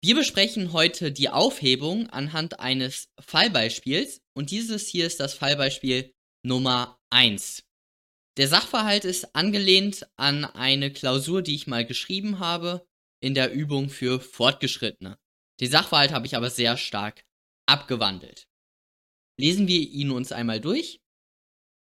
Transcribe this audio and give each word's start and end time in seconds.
Wir 0.00 0.14
besprechen 0.14 0.72
heute 0.72 1.10
die 1.10 1.28
Aufhebung 1.28 2.08
anhand 2.10 2.60
eines 2.60 3.08
Fallbeispiels 3.18 4.22
und 4.32 4.52
dieses 4.52 4.86
hier 4.86 5.04
ist 5.04 5.18
das 5.18 5.34
Fallbeispiel 5.34 6.14
Nummer 6.44 7.00
1. 7.10 7.64
Der 8.36 8.46
Sachverhalt 8.46 9.04
ist 9.04 9.34
angelehnt 9.34 10.08
an 10.16 10.44
eine 10.44 10.92
Klausur, 10.92 11.42
die 11.42 11.56
ich 11.56 11.66
mal 11.66 11.84
geschrieben 11.84 12.38
habe 12.38 12.86
in 13.20 13.34
der 13.34 13.52
Übung 13.52 13.90
für 13.90 14.20
Fortgeschrittene. 14.20 15.18
Den 15.58 15.70
Sachverhalt 15.70 16.12
habe 16.12 16.26
ich 16.26 16.36
aber 16.36 16.50
sehr 16.50 16.76
stark 16.76 17.24
abgewandelt. 17.66 18.46
Lesen 19.36 19.66
wir 19.66 19.80
ihn 19.80 20.12
uns 20.12 20.30
einmal 20.30 20.60
durch. 20.60 21.00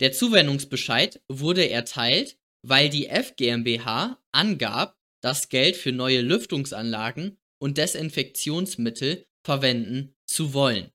Der 0.00 0.10
Zuwendungsbescheid 0.10 1.22
wurde 1.28 1.70
erteilt, 1.70 2.36
weil 2.66 2.88
die 2.88 3.06
F 3.06 3.36
GmbH 3.36 4.20
angab, 4.32 4.98
das 5.22 5.48
Geld 5.48 5.76
für 5.76 5.92
neue 5.92 6.22
Lüftungsanlagen 6.22 7.38
und 7.62 7.78
Desinfektionsmittel 7.78 9.28
verwenden 9.46 10.16
zu 10.26 10.54
wollen. 10.54 10.90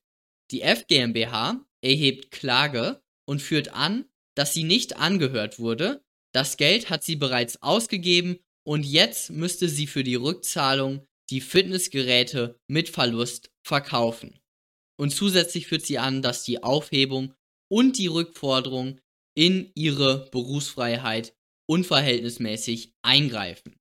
Die 0.51 0.61
FGmbH 0.61 1.65
erhebt 1.81 2.31
Klage 2.31 3.01
und 3.25 3.41
führt 3.41 3.73
an, 3.73 4.05
dass 4.35 4.53
sie 4.53 4.63
nicht 4.63 4.97
angehört 4.97 5.59
wurde, 5.59 6.03
das 6.31 6.57
Geld 6.57 6.89
hat 6.89 7.03
sie 7.03 7.15
bereits 7.15 7.61
ausgegeben 7.61 8.39
und 8.63 8.85
jetzt 8.85 9.31
müsste 9.31 9.67
sie 9.67 9.87
für 9.87 10.03
die 10.03 10.15
Rückzahlung 10.15 11.07
die 11.29 11.41
Fitnessgeräte 11.41 12.59
mit 12.67 12.89
Verlust 12.89 13.51
verkaufen. 13.63 14.39
Und 14.99 15.11
zusätzlich 15.11 15.67
führt 15.67 15.85
sie 15.85 15.97
an, 15.97 16.21
dass 16.21 16.43
die 16.43 16.61
Aufhebung 16.61 17.33
und 17.71 17.97
die 17.97 18.07
Rückforderung 18.07 18.99
in 19.33 19.71
ihre 19.73 20.29
Berufsfreiheit 20.31 21.33
unverhältnismäßig 21.69 22.93
eingreifen. 23.01 23.79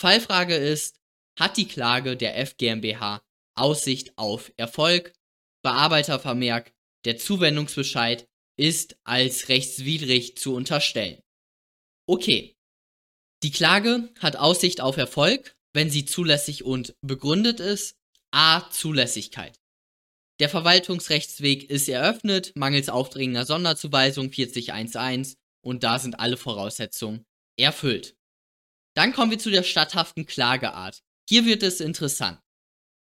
Fallfrage 0.00 0.56
ist, 0.56 1.00
hat 1.38 1.58
die 1.58 1.68
Klage 1.68 2.16
der 2.16 2.38
F 2.38 2.56
GmbH 2.56 3.22
Aussicht 3.54 4.16
auf 4.16 4.52
Erfolg? 4.56 5.12
Bearbeitervermerk, 5.62 6.72
der 7.04 7.18
Zuwendungsbescheid 7.18 8.26
ist 8.56 8.96
als 9.04 9.48
rechtswidrig 9.48 10.38
zu 10.38 10.54
unterstellen. 10.54 11.20
Okay. 12.06 12.56
Die 13.42 13.50
Klage 13.50 14.12
hat 14.18 14.36
Aussicht 14.36 14.80
auf 14.80 14.96
Erfolg, 14.96 15.56
wenn 15.74 15.90
sie 15.90 16.06
zulässig 16.06 16.64
und 16.64 16.94
begründet 17.02 17.60
ist. 17.60 17.98
A. 18.30 18.70
Zulässigkeit. 18.70 19.58
Der 20.40 20.48
Verwaltungsrechtsweg 20.48 21.70
ist 21.70 21.88
eröffnet, 21.88 22.52
mangels 22.56 22.88
aufdringender 22.88 23.46
Sonderzuweisung 23.46 24.32
4011 24.32 25.36
und 25.64 25.84
da 25.84 25.98
sind 25.98 26.18
alle 26.18 26.36
Voraussetzungen 26.36 27.24
erfüllt. 27.56 28.16
Dann 28.96 29.12
kommen 29.12 29.30
wir 29.30 29.38
zu 29.38 29.50
der 29.50 29.62
statthaften 29.62 30.26
Klageart. 30.26 31.02
Hier 31.28 31.46
wird 31.46 31.62
es 31.62 31.80
interessant. 31.80 32.40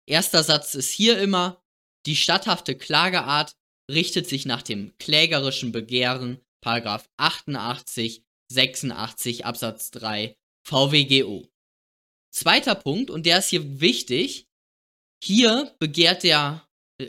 Erster 0.07 0.43
Satz 0.43 0.75
ist 0.75 0.91
hier 0.91 1.19
immer, 1.19 1.63
die 2.07 2.17
statthafte 2.17 2.77
Klageart 2.77 3.57
richtet 3.91 4.29
sich 4.29 4.45
nach 4.45 4.63
dem 4.63 4.97
klägerischen 4.99 5.73
Begehren, 5.73 6.41
Paragraph 6.63 7.09
88, 7.17 8.23
86 8.51 9.47
Absatz 9.47 9.91
3 9.93 10.37
VWGO. 10.67 11.49
Zweiter 12.31 12.75
Punkt, 12.75 13.11
und 13.11 13.27
der 13.27 13.39
ist 13.39 13.49
hier 13.49 13.81
wichtig, 13.81 14.47
hier 15.23 15.75
begehrt 15.79 16.23
der 16.23 16.67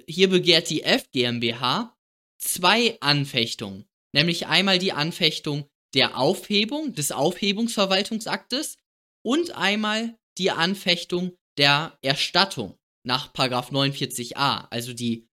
hier 0.07 0.29
begehrt 0.29 0.69
die 0.69 0.83
F 0.83 1.09
GmbH 1.11 1.95
zwei 2.37 2.97
Anfechtungen, 3.01 3.85
nämlich 4.13 4.47
einmal 4.47 4.79
die 4.79 4.91
Anfechtung 4.91 5.69
der 5.93 6.17
Aufhebung 6.17 6.93
des 6.93 7.11
Aufhebungsverwaltungsaktes 7.11 8.77
und 9.23 9.51
einmal 9.55 10.17
die 10.37 10.51
Anfechtung 10.51 11.37
der 11.57 11.97
Erstattung 12.01 12.77
nach 13.03 13.33
49a, 13.33 14.67
also 14.69 14.93
die, 14.93 15.27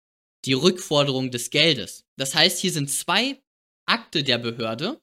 die 0.44 0.53
Rückforderung 0.53 1.31
des 1.31 1.50
Geldes. 1.50 2.04
Das 2.16 2.34
heißt, 2.34 2.59
hier 2.59 2.72
sind 2.72 2.91
zwei 2.91 3.41
Akte 3.87 4.22
der 4.22 4.38
Behörde. 4.38 5.00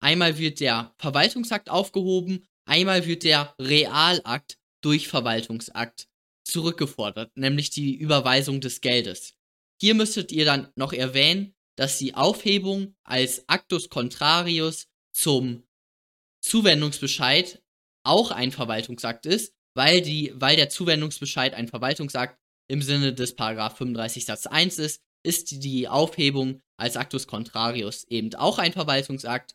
Einmal 0.00 0.38
wird 0.38 0.60
der 0.60 0.94
Verwaltungsakt 0.98 1.70
aufgehoben, 1.70 2.46
einmal 2.66 3.06
wird 3.06 3.24
der 3.24 3.54
Realakt 3.60 4.58
durch 4.82 5.08
Verwaltungsakt 5.08 6.07
zurückgefordert, 6.48 7.36
nämlich 7.36 7.70
die 7.70 7.94
Überweisung 7.94 8.60
des 8.60 8.80
Geldes. 8.80 9.34
Hier 9.80 9.94
müsstet 9.94 10.32
ihr 10.32 10.44
dann 10.44 10.72
noch 10.74 10.92
erwähnen, 10.92 11.54
dass 11.76 11.98
die 11.98 12.14
Aufhebung 12.14 12.96
als 13.04 13.48
Actus 13.48 13.88
Contrarius 13.88 14.88
zum 15.12 15.62
Zuwendungsbescheid 16.40 17.62
auch 18.04 18.30
ein 18.30 18.50
Verwaltungsakt 18.50 19.26
ist, 19.26 19.54
weil, 19.74 20.00
die, 20.02 20.32
weil 20.34 20.56
der 20.56 20.70
Zuwendungsbescheid 20.70 21.54
ein 21.54 21.68
Verwaltungsakt 21.68 22.38
im 22.68 22.82
Sinne 22.82 23.14
des 23.14 23.34
Paragraph 23.34 23.76
35 23.76 24.24
Satz 24.24 24.46
1 24.46 24.78
ist, 24.78 25.02
ist 25.22 25.62
die 25.62 25.88
Aufhebung 25.88 26.62
als 26.76 26.96
Actus 26.96 27.26
Contrarius 27.26 28.04
eben 28.04 28.34
auch 28.34 28.58
ein 28.58 28.72
Verwaltungsakt 28.72 29.54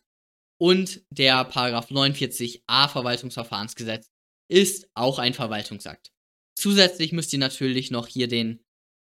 und 0.60 1.02
der 1.10 1.44
Paragraph 1.46 1.90
49a 1.90 2.88
Verwaltungsverfahrensgesetz 2.88 4.10
ist 4.50 4.88
auch 4.94 5.20
ein 5.20 5.34
Verwaltungsakt. 5.34 6.14
Zusätzlich 6.64 7.12
müsst 7.12 7.34
ihr 7.34 7.40
natürlich 7.40 7.92
noch 7.92 8.08
hier 8.08 8.30
den 8.30 8.64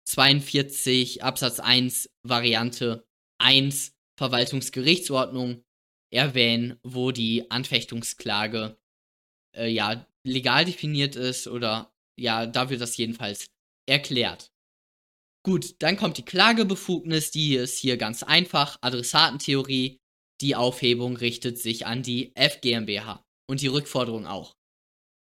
42 0.09 1.23
Absatz 1.23 1.59
1 1.59 2.09
Variante 2.23 3.05
1 3.37 3.93
Verwaltungsgerichtsordnung 4.17 5.63
erwähnen, 6.11 6.79
wo 6.81 7.11
die 7.11 7.51
Anfechtungsklage 7.51 8.79
äh, 9.55 9.67
ja 9.67 10.07
legal 10.25 10.65
definiert 10.65 11.15
ist 11.15 11.47
oder 11.47 11.93
ja, 12.19 12.47
da 12.47 12.71
wird 12.71 12.81
das 12.81 12.97
jedenfalls 12.97 13.45
erklärt. 13.87 14.51
Gut, 15.45 15.75
dann 15.83 15.97
kommt 15.97 16.17
die 16.17 16.25
Klagebefugnis, 16.25 17.29
die 17.29 17.57
ist 17.57 17.77
hier 17.77 17.97
ganz 17.97 18.23
einfach, 18.23 18.79
Adressatentheorie, 18.81 19.99
die 20.41 20.55
Aufhebung 20.55 21.15
richtet 21.15 21.59
sich 21.59 21.85
an 21.85 22.01
die 22.01 22.35
F 22.35 22.61
GmbH 22.61 23.23
und 23.47 23.61
die 23.61 23.67
Rückforderung 23.67 24.25
auch. 24.25 24.55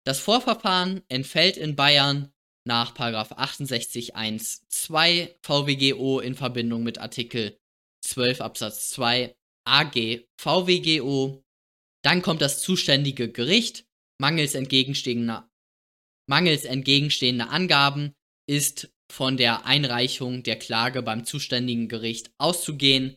Das 0.06 0.19
Vorverfahren 0.19 1.04
entfällt 1.10 1.57
in 1.57 1.75
Bayern 1.75 2.31
nach 2.66 2.98
68 2.98 4.16
1 4.16 4.68
2 4.69 5.38
VWGO 5.42 6.19
in 6.19 6.36
Verbindung 6.36 6.84
mit 6.84 7.00
Artikel 7.00 7.57
12 8.01 8.42
Absatz 8.42 8.90
2 8.92 9.36
AG 9.66 10.25
VWGO. 10.38 11.44
Dann 12.04 12.22
kommt 12.22 12.42
das 12.42 12.62
zuständige 12.62 13.31
Gericht. 13.31 13.86
Mangels 14.22 14.54
entgegenstehender, 14.54 15.50
mangels 16.28 16.66
entgegenstehender 16.66 17.52
Angaben 17.52 18.13
ist 18.50 18.92
von 19.10 19.38
der 19.38 19.66
Einreichung 19.66 20.44
der 20.44 20.60
Klage 20.60 21.02
beim 21.02 21.24
zuständigen 21.24 21.88
Gericht 21.88 22.31
auszugehen. 22.38 23.16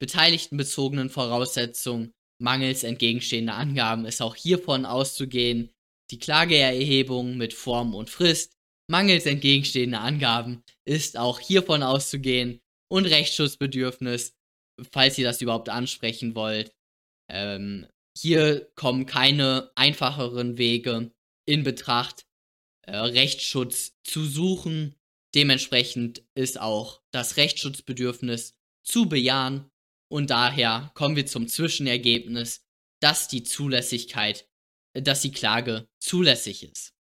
Beteiligtenbezogenen 0.00 1.10
Voraussetzungen 1.10 2.12
mangels 2.40 2.84
entgegenstehender 2.84 3.56
Angaben 3.56 4.04
ist 4.04 4.22
auch 4.22 4.36
hiervon 4.36 4.86
auszugehen 4.86 5.73
die 6.10 6.18
Klageerhebung 6.18 7.36
mit 7.36 7.54
Form 7.54 7.94
und 7.94 8.10
Frist, 8.10 8.54
Mangels 8.90 9.24
entgegenstehender 9.26 10.00
Angaben 10.00 10.62
ist 10.84 11.16
auch 11.16 11.40
hiervon 11.40 11.82
auszugehen 11.82 12.60
und 12.90 13.06
Rechtsschutzbedürfnis, 13.06 14.34
falls 14.92 15.16
ihr 15.16 15.24
das 15.24 15.40
überhaupt 15.40 15.70
ansprechen 15.70 16.34
wollt. 16.34 16.72
Ähm, 17.30 17.86
hier 18.16 18.70
kommen 18.74 19.06
keine 19.06 19.70
einfacheren 19.74 20.58
Wege 20.58 21.12
in 21.46 21.64
Betracht, 21.64 22.26
äh, 22.82 22.96
Rechtsschutz 22.96 23.94
zu 24.04 24.24
suchen. 24.24 24.94
Dementsprechend 25.34 26.22
ist 26.34 26.60
auch 26.60 27.00
das 27.10 27.36
Rechtsschutzbedürfnis 27.36 28.54
zu 28.86 29.08
bejahen 29.08 29.70
und 30.12 30.30
daher 30.30 30.92
kommen 30.94 31.16
wir 31.16 31.26
zum 31.26 31.48
Zwischenergebnis, 31.48 32.64
dass 33.02 33.28
die 33.28 33.42
Zulässigkeit, 33.42 34.48
dass 34.94 35.22
die 35.22 35.32
Klage 35.32 35.88
zulässig 36.00 36.62
ist. 36.62 36.92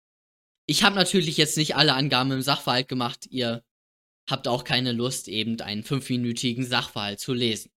Ich 0.66 0.84
habe 0.84 0.96
natürlich 0.96 1.38
jetzt 1.38 1.58
nicht 1.58 1.76
alle 1.76 1.94
Angaben 1.94 2.32
im 2.32 2.42
Sachverhalt 2.42 2.88
gemacht, 2.88 3.28
ihr 3.30 3.64
habt 4.30 4.48
auch 4.48 4.64
keine 4.64 4.94
Lust, 4.94 5.28
eben 5.28 5.60
einen 5.62 5.84
fünfminütigen 5.84 6.66
Sachverhalt 6.66 7.20
zu 7.20 7.34
lesen. 7.34 7.72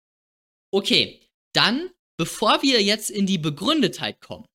Okay, 0.72 1.22
dann, 1.54 1.90
bevor 2.18 2.62
wir 2.62 2.84
jetzt 2.84 3.10
in 3.10 3.26
die 3.26 3.38
Begründetheit 3.38 4.22
kommen, 4.22 4.46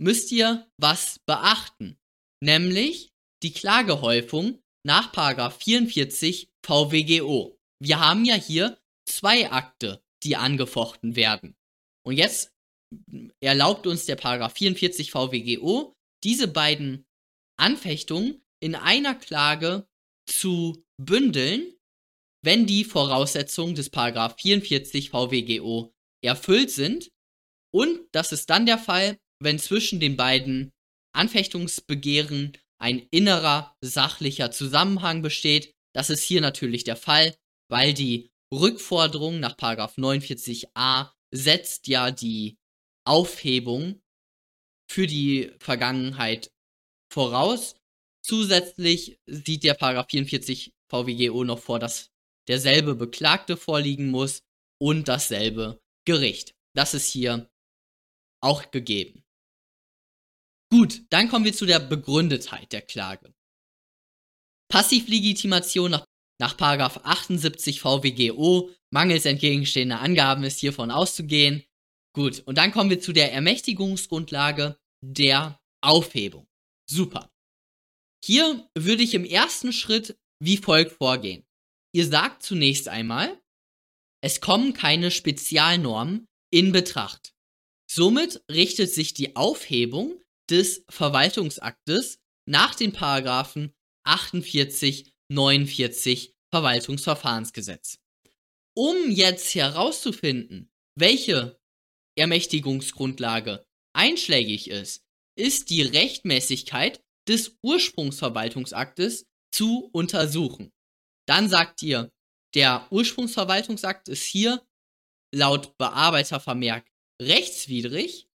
müsst 0.00 0.32
ihr 0.32 0.66
was 0.78 1.18
beachten, 1.26 1.98
nämlich 2.40 3.12
die 3.42 3.52
Klagehäufung 3.52 4.62
nach 4.86 5.12
44 5.12 6.48
VWGO. 6.64 7.58
Wir 7.80 8.00
haben 8.00 8.24
ja 8.24 8.34
hier 8.34 8.78
zwei 9.06 9.50
Akte, 9.50 10.02
die 10.22 10.36
angefochten 10.36 11.16
werden. 11.16 11.56
Und 12.06 12.16
jetzt 12.16 12.53
erlaubt 13.40 13.86
uns 13.86 14.06
der 14.06 14.16
Paragraph 14.16 14.54
44 14.54 15.10
VWGO, 15.10 15.94
diese 16.22 16.48
beiden 16.48 17.04
Anfechtungen 17.58 18.42
in 18.60 18.74
einer 18.74 19.14
Klage 19.14 19.86
zu 20.26 20.84
bündeln, 21.00 21.74
wenn 22.42 22.66
die 22.66 22.84
Voraussetzungen 22.84 23.74
des 23.74 23.90
Paragraph 23.90 24.36
44 24.40 25.10
VWGO 25.10 25.92
erfüllt 26.22 26.70
sind. 26.70 27.10
Und 27.72 28.00
das 28.12 28.32
ist 28.32 28.50
dann 28.50 28.66
der 28.66 28.78
Fall, 28.78 29.18
wenn 29.42 29.58
zwischen 29.58 30.00
den 30.00 30.16
beiden 30.16 30.72
Anfechtungsbegehren 31.14 32.56
ein 32.80 33.06
innerer 33.10 33.76
sachlicher 33.80 34.50
Zusammenhang 34.50 35.22
besteht. 35.22 35.72
Das 35.94 36.10
ist 36.10 36.22
hier 36.22 36.40
natürlich 36.40 36.84
der 36.84 36.96
Fall, 36.96 37.34
weil 37.70 37.94
die 37.94 38.30
Rückforderung 38.52 39.40
nach 39.40 39.56
49a 39.56 41.12
setzt 41.32 41.88
ja 41.88 42.10
die 42.10 42.56
Aufhebung 43.04 44.02
für 44.90 45.06
die 45.06 45.52
Vergangenheit 45.58 46.52
voraus. 47.12 47.76
Zusätzlich 48.22 49.18
sieht 49.26 49.64
der 49.64 49.74
Paragraph 49.74 50.06
44 50.10 50.72
VWGO 50.88 51.44
noch 51.44 51.58
vor, 51.58 51.78
dass 51.78 52.10
derselbe 52.48 52.94
Beklagte 52.94 53.56
vorliegen 53.56 54.10
muss 54.10 54.42
und 54.80 55.08
dasselbe 55.08 55.80
Gericht. 56.06 56.54
Das 56.74 56.94
ist 56.94 57.08
hier 57.08 57.50
auch 58.42 58.70
gegeben. 58.70 59.24
Gut, 60.70 61.02
dann 61.10 61.28
kommen 61.28 61.44
wir 61.44 61.52
zu 61.52 61.66
der 61.66 61.80
Begründetheit 61.80 62.72
der 62.72 62.82
Klage. 62.82 63.34
Passivlegitimation 64.68 65.92
nach 65.92 66.04
nach 66.40 66.58
78 66.58 67.80
VWGO, 67.80 68.70
mangels 68.90 69.24
entgegenstehender 69.24 70.00
Angaben 70.00 70.42
ist 70.44 70.58
hiervon 70.58 70.90
auszugehen. 70.90 71.64
Gut, 72.14 72.42
und 72.46 72.58
dann 72.58 72.72
kommen 72.72 72.90
wir 72.90 73.00
zu 73.00 73.12
der 73.12 73.32
Ermächtigungsgrundlage 73.32 74.78
der 75.02 75.60
Aufhebung. 75.82 76.46
Super. 76.88 77.30
Hier 78.24 78.68
würde 78.74 79.02
ich 79.02 79.14
im 79.14 79.24
ersten 79.24 79.72
Schritt 79.72 80.16
wie 80.40 80.56
folgt 80.56 80.92
vorgehen. 80.92 81.44
Ihr 81.92 82.06
sagt 82.06 82.42
zunächst 82.42 82.88
einmal, 82.88 83.40
es 84.22 84.40
kommen 84.40 84.72
keine 84.72 85.10
Spezialnormen 85.10 86.26
in 86.50 86.72
Betracht. 86.72 87.34
Somit 87.90 88.42
richtet 88.50 88.90
sich 88.90 89.14
die 89.14 89.36
Aufhebung 89.36 90.20
des 90.50 90.84
Verwaltungsaktes 90.88 92.18
nach 92.46 92.74
den 92.74 92.92
Paragraphen 92.92 93.74
48 94.04 95.12
49 95.30 96.34
Verwaltungsverfahrensgesetz. 96.50 97.98
Um 98.76 99.10
jetzt 99.10 99.54
herauszufinden, 99.54 100.70
welche 100.96 101.58
Ermächtigungsgrundlage 102.16 103.64
einschlägig 103.94 104.70
ist, 104.70 105.02
ist 105.36 105.70
die 105.70 105.82
Rechtmäßigkeit 105.82 107.02
des 107.28 107.58
Ursprungsverwaltungsaktes 107.62 109.26
zu 109.52 109.88
untersuchen. 109.92 110.72
Dann 111.26 111.48
sagt 111.48 111.82
ihr, 111.82 112.10
der 112.54 112.86
Ursprungsverwaltungsakt 112.90 114.08
ist 114.08 114.24
hier 114.24 114.64
laut 115.34 115.76
Bearbeitervermerk 115.78 116.86
rechtswidrig 117.20 118.28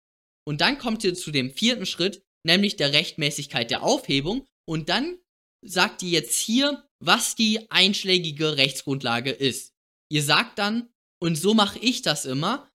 und 0.47 0.61
dann 0.61 0.79
kommt 0.79 1.05
ihr 1.05 1.15
zu 1.15 1.31
dem 1.31 1.51
vierten 1.51 1.87
Schritt, 1.87 2.23
nämlich 2.47 2.77
der 2.77 2.93
Rechtmäßigkeit 2.93 3.71
der 3.71 3.83
Aufhebung 3.83 4.47
und 4.69 4.89
dann 4.89 5.19
sagt 5.65 6.03
ihr 6.03 6.11
jetzt 6.11 6.39
hier, 6.39 6.89
was 7.01 7.35
die 7.35 7.71
einschlägige 7.71 8.57
Rechtsgrundlage 8.57 9.31
ist. 9.31 9.75
Ihr 10.11 10.23
sagt 10.23 10.59
dann, 10.59 10.89
und 11.21 11.37
so 11.37 11.55
mache 11.55 11.79
ich 11.79 12.03
das 12.03 12.25
immer, 12.25 12.71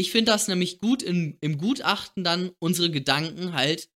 ich 0.00 0.10
finde 0.10 0.32
das 0.32 0.48
nämlich 0.48 0.78
gut 0.78 1.02
in, 1.02 1.36
im 1.42 1.58
Gutachten 1.58 2.24
dann 2.24 2.52
unsere 2.58 2.90
Gedanken 2.90 3.52
halt, 3.52 3.90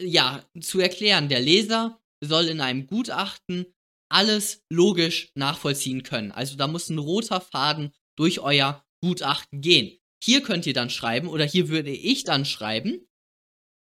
ja, 0.00 0.48
zu 0.60 0.78
erklären. 0.78 1.28
Der 1.28 1.40
Leser 1.40 2.00
soll 2.24 2.46
in 2.46 2.60
einem 2.60 2.86
Gutachten 2.86 3.66
alles 4.08 4.64
logisch 4.70 5.32
nachvollziehen 5.34 6.04
können. 6.04 6.30
Also 6.30 6.56
da 6.56 6.68
muss 6.68 6.88
ein 6.88 6.98
roter 6.98 7.40
Faden 7.40 7.92
durch 8.16 8.38
euer 8.38 8.86
Gutachten 9.02 9.60
gehen. 9.60 9.98
Hier 10.22 10.40
könnt 10.42 10.66
ihr 10.66 10.72
dann 10.72 10.88
schreiben, 10.88 11.26
oder 11.26 11.44
hier 11.44 11.68
würde 11.68 11.90
ich 11.90 12.22
dann 12.22 12.44
schreiben, 12.44 13.08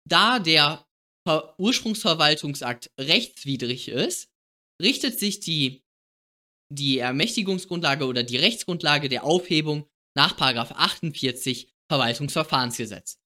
da 0.05 0.39
der 0.39 0.85
Ursprungsverwaltungsakt 1.57 2.91
rechtswidrig 2.99 3.87
ist, 3.87 4.29
richtet 4.81 5.19
sich 5.19 5.39
die, 5.39 5.85
die 6.69 6.97
Ermächtigungsgrundlage 6.97 8.05
oder 8.05 8.23
die 8.23 8.37
Rechtsgrundlage 8.37 9.07
der 9.07 9.23
Aufhebung 9.23 9.89
nach 10.15 10.39
48 10.39 11.73
Verwaltungsverfahrensgesetz. 11.89 13.19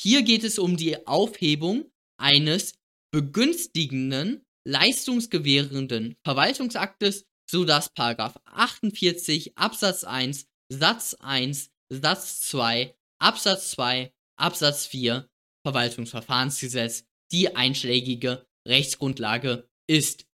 Hier 0.00 0.22
geht 0.22 0.44
es 0.44 0.58
um 0.58 0.76
die 0.76 1.06
Aufhebung 1.06 1.90
eines 2.18 2.74
begünstigenden, 3.12 4.44
leistungsgewährenden 4.64 6.16
Verwaltungsaktes, 6.24 7.26
sodass 7.50 7.90
48 7.96 9.56
Absatz 9.56 10.04
1 10.04 10.46
Satz 10.70 11.14
1 11.14 11.70
Satz 11.90 12.40
2 12.40 12.96
Absatz 13.18 13.70
2 13.72 14.12
Absatz 14.38 14.86
4 14.86 15.28
Verwaltungsverfahrensgesetz 15.64 17.04
die 17.30 17.54
einschlägige 17.56 18.46
Rechtsgrundlage 18.66 19.68
ist. 19.88 20.26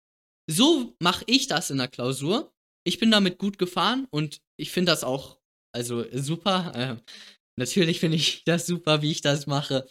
So 0.50 0.96
mache 1.00 1.24
ich 1.27 1.48
das 1.48 1.70
in 1.70 1.77
der 1.77 1.88
Klausur. 1.88 2.53
Ich 2.86 3.00
bin 3.00 3.12
damit 3.12 3.38
gut 3.38 3.58
gefahren 3.58 4.08
und 4.12 4.41
ich 4.58 4.72
finde 4.72 4.91
das 4.91 5.03
auch, 5.03 5.39
also 5.77 6.05
super. 6.12 6.72
Äh, 6.75 6.96
natürlich 7.57 8.00
finde 8.00 8.17
ich 8.17 8.43
das 8.43 8.65
super, 8.65 9.01
wie 9.01 9.12
ich 9.12 9.22
das 9.22 9.48
mache. 9.48 9.88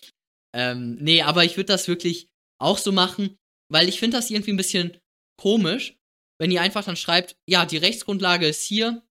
Ähm, 0.54 0.96
nee, 0.96 1.22
aber 1.22 1.44
ich 1.44 1.56
würde 1.56 1.72
das 1.72 1.88
wirklich 1.88 2.28
auch 2.60 2.78
so 2.78 2.92
machen, 2.92 3.36
weil 3.70 3.88
ich 3.88 4.00
finde 4.00 4.16
das 4.16 4.30
irgendwie 4.30 4.52
ein 4.52 4.56
bisschen 4.56 4.98
komisch, 5.40 5.96
wenn 6.40 6.50
ihr 6.50 6.60
einfach 6.60 6.84
dann 6.84 6.96
schreibt, 6.96 7.36
ja, 7.48 7.64
die 7.66 7.76
Rechtsgrundlage 7.76 8.46
ist 8.48 8.62
hier, 8.62 9.02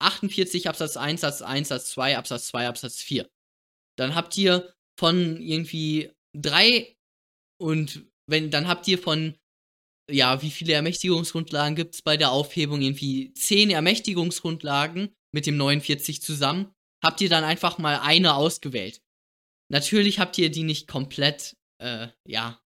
48 0.00 0.68
Absatz 0.68 0.96
1, 0.96 1.20
Satz 1.20 1.42
1, 1.42 1.68
Satz 1.68 1.90
2, 1.90 2.16
Absatz 2.18 2.48
2, 2.48 2.68
Absatz 2.68 3.00
4. 3.00 3.28
Dann 3.98 4.14
habt 4.14 4.36
ihr 4.36 4.74
von 4.98 5.40
irgendwie 5.40 6.12
drei 6.36 6.96
und 7.60 8.06
wenn, 8.28 8.50
dann 8.50 8.68
habt 8.68 8.88
ihr 8.88 8.98
von, 8.98 9.34
ja, 10.10 10.42
wie 10.42 10.50
viele 10.50 10.74
Ermächtigungsgrundlagen 10.74 11.76
gibt 11.76 11.94
es 11.94 12.02
bei 12.02 12.16
der 12.16 12.30
Aufhebung? 12.30 12.80
Irgendwie 12.82 13.32
zehn 13.34 13.70
Ermächtigungsgrundlagen 13.70 15.15
mit 15.32 15.46
dem 15.46 15.56
49 15.56 16.22
zusammen. 16.22 16.72
Habt 17.02 17.20
ihr 17.20 17.28
dann 17.28 17.44
einfach 17.44 17.78
mal 17.78 18.00
eine 18.00 18.34
ausgewählt. 18.34 19.02
Natürlich 19.68 20.18
habt 20.18 20.38
ihr 20.38 20.50
die 20.50 20.62
nicht 20.62 20.86
komplett, 20.88 21.56
äh, 21.78 22.08
ja, 22.26 22.60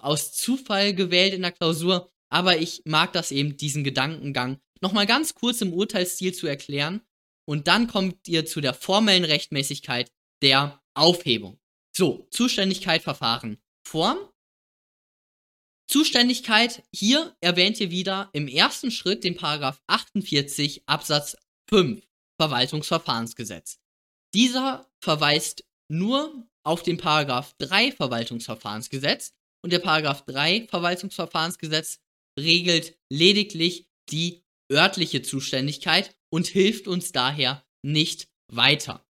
aus 0.00 0.32
Zufall 0.32 0.94
gewählt 0.94 1.34
in 1.34 1.42
der 1.42 1.52
Klausur, 1.52 2.10
aber 2.30 2.58
ich 2.58 2.82
mag 2.86 3.12
das 3.12 3.30
eben, 3.30 3.56
diesen 3.56 3.84
Gedankengang 3.84 4.58
nochmal 4.80 5.06
ganz 5.06 5.34
kurz 5.34 5.60
im 5.60 5.72
Urteilsstil 5.72 6.34
zu 6.34 6.46
erklären. 6.46 7.02
Und 7.48 7.68
dann 7.68 7.86
kommt 7.86 8.26
ihr 8.26 8.44
zu 8.46 8.60
der 8.60 8.74
formellen 8.74 9.24
Rechtmäßigkeit 9.24 10.10
der 10.42 10.82
Aufhebung. 10.94 11.60
So, 11.96 12.26
Zuständigkeit, 12.30 13.02
Verfahren. 13.02 13.58
Form. 13.86 14.18
Zuständigkeit, 15.88 16.82
hier 16.92 17.36
erwähnt 17.40 17.78
ihr 17.78 17.92
wieder 17.92 18.28
im 18.32 18.48
ersten 18.48 18.90
Schritt 18.90 19.22
den 19.22 19.36
Paragraph 19.36 19.80
48 19.86 20.82
Absatz 20.86 21.36
5 21.70 22.06
Verwaltungsverfahrensgesetz. 22.40 23.78
Dieser 24.34 24.90
verweist 25.02 25.64
nur 25.88 26.46
auf 26.64 26.82
den 26.82 26.96
Paragraph 26.96 27.54
3 27.58 27.92
Verwaltungsverfahrensgesetz 27.92 29.32
und 29.64 29.72
der 29.72 29.78
Paragraph 29.78 30.24
3 30.26 30.66
Verwaltungsverfahrensgesetz 30.68 32.00
regelt 32.38 32.98
lediglich 33.10 33.88
die 34.10 34.44
örtliche 34.70 35.22
Zuständigkeit 35.22 36.16
und 36.30 36.46
hilft 36.46 36.88
uns 36.88 37.12
daher 37.12 37.64
nicht 37.84 38.28
weiter. 38.52 39.06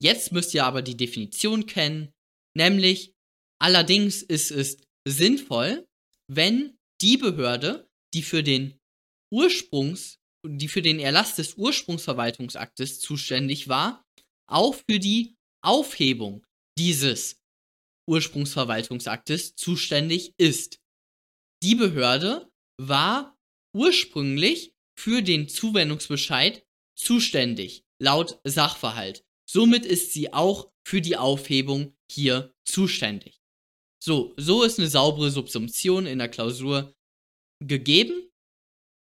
Jetzt 0.00 0.32
müsst 0.32 0.54
ihr 0.54 0.64
aber 0.64 0.82
die 0.82 0.96
Definition 0.96 1.66
kennen, 1.66 2.12
nämlich 2.56 3.14
allerdings 3.60 4.22
ist 4.22 4.50
es 4.50 4.78
sinnvoll, 5.06 5.88
wenn 6.28 6.78
die 7.00 7.16
Behörde, 7.16 7.88
die 8.14 8.22
für 8.22 8.42
den 8.42 8.78
Ursprungs, 9.32 10.18
die 10.48 10.68
für 10.68 10.82
den 10.82 10.98
Erlass 10.98 11.36
des 11.36 11.54
Ursprungsverwaltungsaktes 11.54 13.00
zuständig 13.00 13.68
war, 13.68 14.04
auch 14.48 14.74
für 14.74 14.98
die 14.98 15.36
Aufhebung 15.62 16.44
dieses 16.78 17.40
Ursprungsverwaltungsaktes 18.08 19.56
zuständig 19.56 20.34
ist. 20.38 20.80
Die 21.62 21.74
Behörde 21.74 22.50
war 22.80 23.36
ursprünglich 23.74 24.74
für 24.98 25.22
den 25.22 25.48
Zuwendungsbescheid 25.48 26.64
zuständig, 26.96 27.84
laut 28.00 28.40
Sachverhalt. 28.44 29.24
Somit 29.48 29.84
ist 29.84 30.12
sie 30.12 30.32
auch 30.32 30.70
für 30.86 31.00
die 31.00 31.16
Aufhebung 31.16 31.94
hier 32.10 32.54
zuständig. 32.64 33.40
So, 34.02 34.34
so 34.36 34.62
ist 34.62 34.78
eine 34.78 34.88
saubere 34.88 35.30
Subsumption 35.30 36.06
in 36.06 36.18
der 36.18 36.28
Klausur 36.28 36.94
gegeben. 37.64 38.25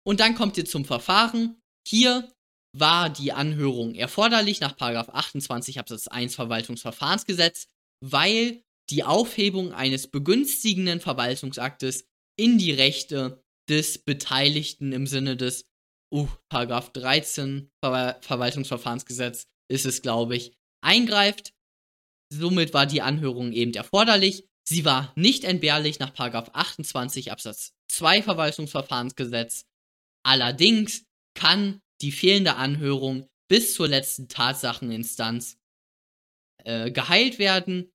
Und 0.04 0.20
dann 0.20 0.36
kommt 0.36 0.58
ihr 0.58 0.66
zum 0.66 0.86
Verfahren. 0.86 1.60
Hier 1.88 2.32
war 2.78 3.10
die 3.10 3.34
Anhörung 3.34 3.96
erforderlich 3.96 4.62
nach 4.62 4.78
28 4.80 5.80
Absatz 5.80 6.08
1 6.08 6.36
Verwaltungsverfahrensgesetz, 6.36 7.68
weil 8.04 8.64
die 8.90 9.04
Aufhebung 9.04 9.74
eines 9.74 10.10
begünstigenden 10.10 11.00
Verwaltungsaktes 11.00 12.06
in 12.38 12.58
die 12.58 12.72
Rechte 12.72 13.44
des 13.70 14.04
Beteiligten 14.04 14.92
im 14.92 15.08
Sinne 15.08 15.38
des 15.38 15.66
uh, 16.14 16.28
Paragraph 16.50 16.92
13 16.92 17.70
Ver 17.84 18.20
Verwaltungsverfahrensgesetz 18.22 19.48
ist 19.70 19.86
es, 19.86 20.02
glaube 20.02 20.36
ich, 20.36 20.54
eingreift. 20.84 21.54
Somit 22.34 22.74
war 22.74 22.86
die 22.86 23.02
Anhörung 23.02 23.52
eben 23.52 23.74
erforderlich. 23.74 24.48
Sie 24.68 24.86
war 24.86 25.12
nicht 25.16 25.44
entbehrlich 25.44 26.00
nach 26.00 26.14
28 26.18 27.32
Absatz 27.32 27.74
2 27.90 28.24
Verwaltungsverfahrensgesetz. 28.24 29.66
Allerdings 30.24 31.06
kann 31.34 31.82
die 32.02 32.12
fehlende 32.12 32.56
Anhörung 32.56 33.28
bis 33.48 33.74
zur 33.74 33.88
letzten 33.88 34.28
Tatsacheninstanz 34.28 35.58
äh, 36.64 36.92
geheilt 36.92 37.40
werden 37.40 37.92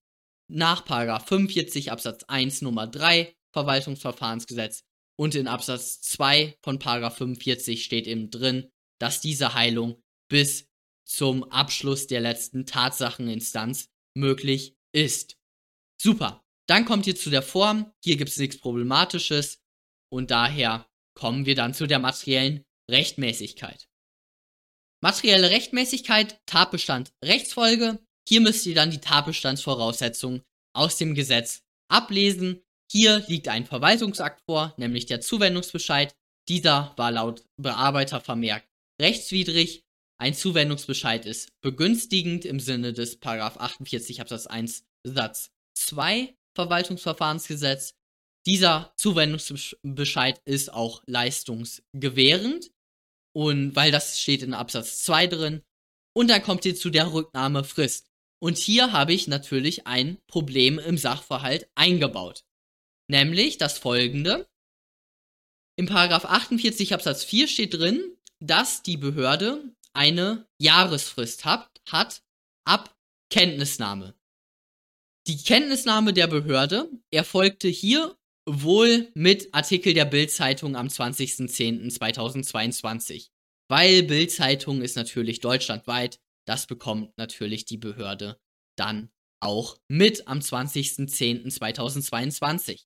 nach 0.49 0.85
45 0.87 1.91
Absatz 1.91 2.25
1 2.25 2.63
Nummer 2.63 2.87
3 2.87 3.35
Verwaltungsverfahrensgesetz 3.53 4.85
und 5.19 5.35
in 5.35 5.49
Absatz 5.49 6.01
2 6.03 6.59
von 6.63 6.81
45 6.81 7.85
steht 7.85 8.07
eben 8.07 8.31
drin, 8.31 8.71
dass 9.01 9.21
diese 9.21 9.55
Heilung 9.55 10.03
bis 10.29 10.69
zum 11.09 11.45
Abschluss 11.45 12.07
der 12.07 12.21
letzten 12.21 12.67
Tatsacheninstanz 12.67 13.89
möglich 14.15 14.77
ist. 14.93 15.37
Super. 16.01 16.43
Dann 16.69 16.85
kommt 16.85 17.07
ihr 17.07 17.15
zu 17.15 17.31
der 17.31 17.43
Form. 17.43 17.93
Hier 18.05 18.17
gibt 18.17 18.31
es 18.31 18.39
nichts 18.39 18.59
Problematisches 18.59 19.63
und 20.13 20.31
daher 20.31 20.87
kommen 21.19 21.47
wir 21.47 21.55
dann 21.55 21.75
zu 21.75 21.87
der 21.87 21.99
materiellen 21.99 22.65
Rechtmäßigkeit. 22.91 23.89
Materielle 25.03 25.51
Rechtmäßigkeit, 25.51 26.39
Tatbestand, 26.47 27.13
Rechtsfolge. 27.25 27.99
Hier 28.29 28.41
müsst 28.41 28.67
ihr 28.67 28.75
dann 28.75 28.91
die 28.91 29.01
Tatbestandsvoraussetzungen 29.01 30.43
aus 30.75 30.97
dem 30.97 31.15
Gesetz 31.15 31.63
ablesen. 31.89 32.63
Hier 32.91 33.25
liegt 33.29 33.49
ein 33.49 33.67
Verwaltungsakt 33.67 34.41
vor, 34.49 34.75
nämlich 34.77 35.07
der 35.07 35.21
Zuwendungsbescheid. 35.21 36.15
Dieser 36.49 36.95
war 36.97 37.11
laut 37.11 37.45
Bearbeiter 37.57 38.21
vermerkt 38.21 38.69
rechtswidrig. 39.01 39.83
Ein 40.19 40.35
Zuwendungsbescheid 40.35 41.27
ist 41.27 41.51
begünstigend 41.61 42.45
im 42.45 42.61
Sinne 42.61 42.93
des 42.93 43.21
48 43.23 44.21
Absatz 44.21 44.47
1 44.47 44.85
Satz 45.05 45.51
2 45.75 46.35
Verwaltungsverfahrensgesetz. 46.55 47.95
Dieser 48.47 48.93
Zuwendungsbescheid 48.97 50.41
ist 50.45 50.73
auch 50.73 51.03
leistungsgewährend 51.07 52.71
und 53.35 53.75
weil 53.75 53.91
das 53.91 54.21
steht 54.21 54.43
in 54.43 54.55
Absatz 54.55 55.03
2 55.05 55.27
drin. 55.27 55.63
Und 56.15 56.29
dann 56.29 56.43
kommt 56.43 56.65
ihr 56.65 56.77
zu 56.77 56.89
der 56.89 57.13
Rücknahmefrist. 57.13 58.09
Und 58.39 58.57
hier 58.57 58.93
habe 58.93 59.13
ich 59.13 59.27
natürlich 59.27 59.87
ein 59.87 60.19
Problem 60.29 60.79
im 60.79 60.97
Sachverhalt 60.97 61.69
eingebaut. 61.75 62.45
Nämlich 63.09 63.59
das 63.59 63.79
folgende. 63.79 64.49
Im 65.77 65.87
Paragraph 65.87 66.25
48 66.25 66.95
Absatz 66.95 67.25
4 67.25 67.49
steht 67.49 67.75
drin, 67.75 68.17
dass 68.41 68.83
die 68.83 68.97
Behörde 68.97 69.63
eine 69.93 70.47
Jahresfrist 70.59 71.45
hat, 71.45 71.69
hat 71.89 72.23
ab 72.65 72.97
Kenntnisnahme. 73.31 74.15
Die 75.27 75.37
Kenntnisnahme 75.37 76.13
der 76.13 76.29
Behörde 76.29 76.89
erfolgte 77.11 77.69
hier 77.69 78.17
wohl 78.49 79.11
mit 79.15 79.53
Artikel 79.53 79.93
der 79.93 80.05
Bild-Zeitung 80.05 80.77
am 80.77 80.87
20.10.2022. 80.87 83.31
Weil 83.69 84.05
Bild-Zeitung 84.05 84.83
ist 84.83 84.95
natürlich 84.97 85.41
deutschlandweit, 85.41 86.21
das 86.47 86.67
bekommt 86.67 87.19
natürlich 87.19 87.65
die 87.65 87.79
Behörde 87.79 88.39
dann 88.77 89.11
auch 89.41 89.77
mit 89.89 90.29
am 90.29 90.39
20.10.2022. 90.39 92.85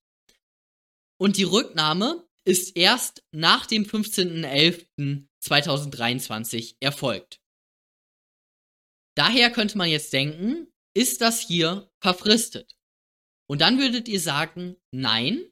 Und 1.20 1.36
die 1.36 1.44
Rücknahme 1.44 2.26
ist 2.46 2.74
erst 2.76 3.22
nach 3.32 3.66
dem 3.66 3.84
15.11.2023 3.84 6.76
erfolgt. 6.80 7.42
Daher 9.16 9.50
könnte 9.50 9.76
man 9.76 9.90
jetzt 9.90 10.14
denken, 10.14 10.72
ist 10.94 11.20
das 11.20 11.40
hier 11.40 11.90
verfristet? 12.00 12.78
Und 13.50 13.62
dann 13.62 13.80
würdet 13.80 14.06
ihr 14.06 14.20
sagen, 14.20 14.76
nein, 14.92 15.44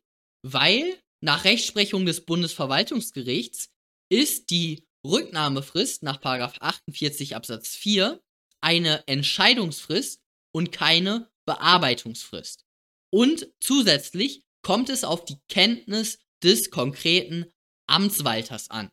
weil 0.46 1.02
nach 1.20 1.42
Rechtsprechung 1.42 2.06
des 2.06 2.24
Bundesverwaltungsgerichts 2.24 3.70
ist 4.08 4.50
die 4.50 4.86
Rücknahmefrist 5.04 6.04
nach 6.04 6.22
48 6.22 7.34
Absatz 7.34 7.74
4 7.74 8.22
eine 8.60 9.02
Entscheidungsfrist 9.08 10.20
und 10.54 10.70
keine 10.70 11.28
Bearbeitungsfrist. 11.44 12.64
Und 13.12 13.52
zusätzlich 13.60 14.44
kommt 14.62 14.90
es 14.90 15.02
auf 15.02 15.24
die 15.24 15.40
Kenntnis 15.48 16.20
des 16.40 16.70
konkreten 16.70 17.52
Amtswalters 17.88 18.70
an. 18.70 18.90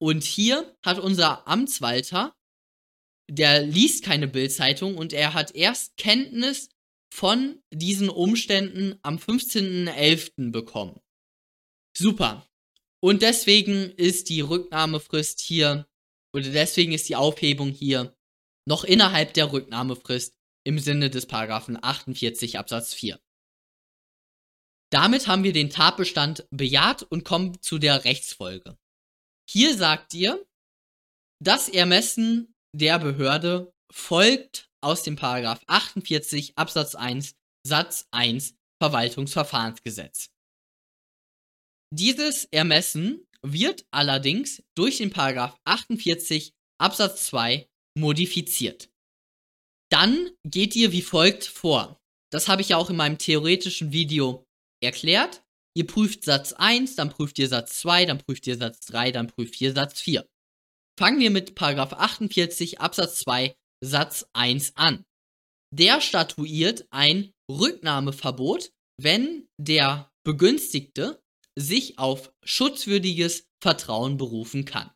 Und 0.00 0.24
hier 0.24 0.78
hat 0.82 0.98
unser 0.98 1.46
Amtswalter, 1.46 2.34
der 3.30 3.60
liest 3.60 4.02
keine 4.02 4.28
Bildzeitung 4.28 4.96
und 4.96 5.12
er 5.12 5.34
hat 5.34 5.54
erst 5.54 5.98
Kenntnis 5.98 6.70
von 7.12 7.62
diesen 7.72 8.08
Umständen 8.08 8.98
am 9.02 9.16
15.11. 9.16 10.52
bekommen. 10.52 11.00
Super. 11.96 12.46
Und 13.02 13.22
deswegen 13.22 13.90
ist 13.90 14.28
die 14.28 14.40
Rücknahmefrist 14.40 15.40
hier, 15.40 15.88
oder 16.32 16.48
deswegen 16.50 16.92
ist 16.92 17.08
die 17.08 17.16
Aufhebung 17.16 17.70
hier 17.70 18.16
noch 18.66 18.84
innerhalb 18.84 19.34
der 19.34 19.52
Rücknahmefrist 19.52 20.36
im 20.64 20.78
Sinne 20.78 21.10
des 21.10 21.26
Paragraphen 21.26 21.82
48 21.82 22.58
Absatz 22.58 22.94
4. 22.94 23.20
Damit 24.92 25.28
haben 25.28 25.44
wir 25.44 25.52
den 25.52 25.70
Tatbestand 25.70 26.46
bejaht 26.50 27.02
und 27.02 27.24
kommen 27.24 27.60
zu 27.62 27.78
der 27.78 28.04
Rechtsfolge. 28.04 28.76
Hier 29.48 29.76
sagt 29.76 30.14
ihr, 30.14 30.46
das 31.42 31.68
Ermessen 31.68 32.54
der 32.72 32.98
Behörde 32.98 33.72
folgt 33.90 34.69
aus 34.82 35.02
dem 35.02 35.16
Paragraph 35.16 35.62
48 35.66 36.56
Absatz 36.56 36.94
1 36.94 37.34
Satz 37.66 38.06
1 38.10 38.54
Verwaltungsverfahrensgesetz. 38.82 40.30
Dieses 41.92 42.46
Ermessen 42.46 43.26
wird 43.42 43.84
allerdings 43.90 44.62
durch 44.76 44.98
den 44.98 45.10
Paragraph 45.10 45.58
48 45.64 46.52
Absatz 46.80 47.26
2 47.26 47.68
modifiziert. 47.98 48.90
Dann 49.90 50.30
geht 50.44 50.76
ihr 50.76 50.92
wie 50.92 51.02
folgt 51.02 51.44
vor. 51.44 52.00
Das 52.32 52.48
habe 52.48 52.62
ich 52.62 52.70
ja 52.70 52.76
auch 52.76 52.90
in 52.90 52.96
meinem 52.96 53.18
theoretischen 53.18 53.92
Video 53.92 54.44
erklärt. 54.82 55.42
Ihr 55.76 55.86
prüft 55.86 56.24
Satz 56.24 56.52
1, 56.52 56.96
dann 56.96 57.10
prüft 57.10 57.38
ihr 57.38 57.48
Satz 57.48 57.80
2, 57.80 58.06
dann 58.06 58.18
prüft 58.18 58.46
ihr 58.46 58.56
Satz 58.56 58.86
3, 58.86 59.12
dann 59.12 59.26
prüft 59.26 59.60
ihr 59.60 59.72
Satz 59.72 60.00
4. 60.00 60.26
Fangen 60.98 61.18
wir 61.18 61.30
mit 61.30 61.54
Paragraph 61.54 61.92
48 61.92 62.80
Absatz 62.80 63.20
2 63.20 63.54
Satz 63.82 64.26
1 64.32 64.76
an. 64.76 65.04
Der 65.72 66.00
statuiert 66.00 66.86
ein 66.90 67.32
Rücknahmeverbot, 67.50 68.72
wenn 69.00 69.48
der 69.58 70.10
Begünstigte 70.24 71.22
sich 71.58 71.98
auf 71.98 72.32
schutzwürdiges 72.44 73.48
Vertrauen 73.62 74.16
berufen 74.16 74.64
kann. 74.64 74.90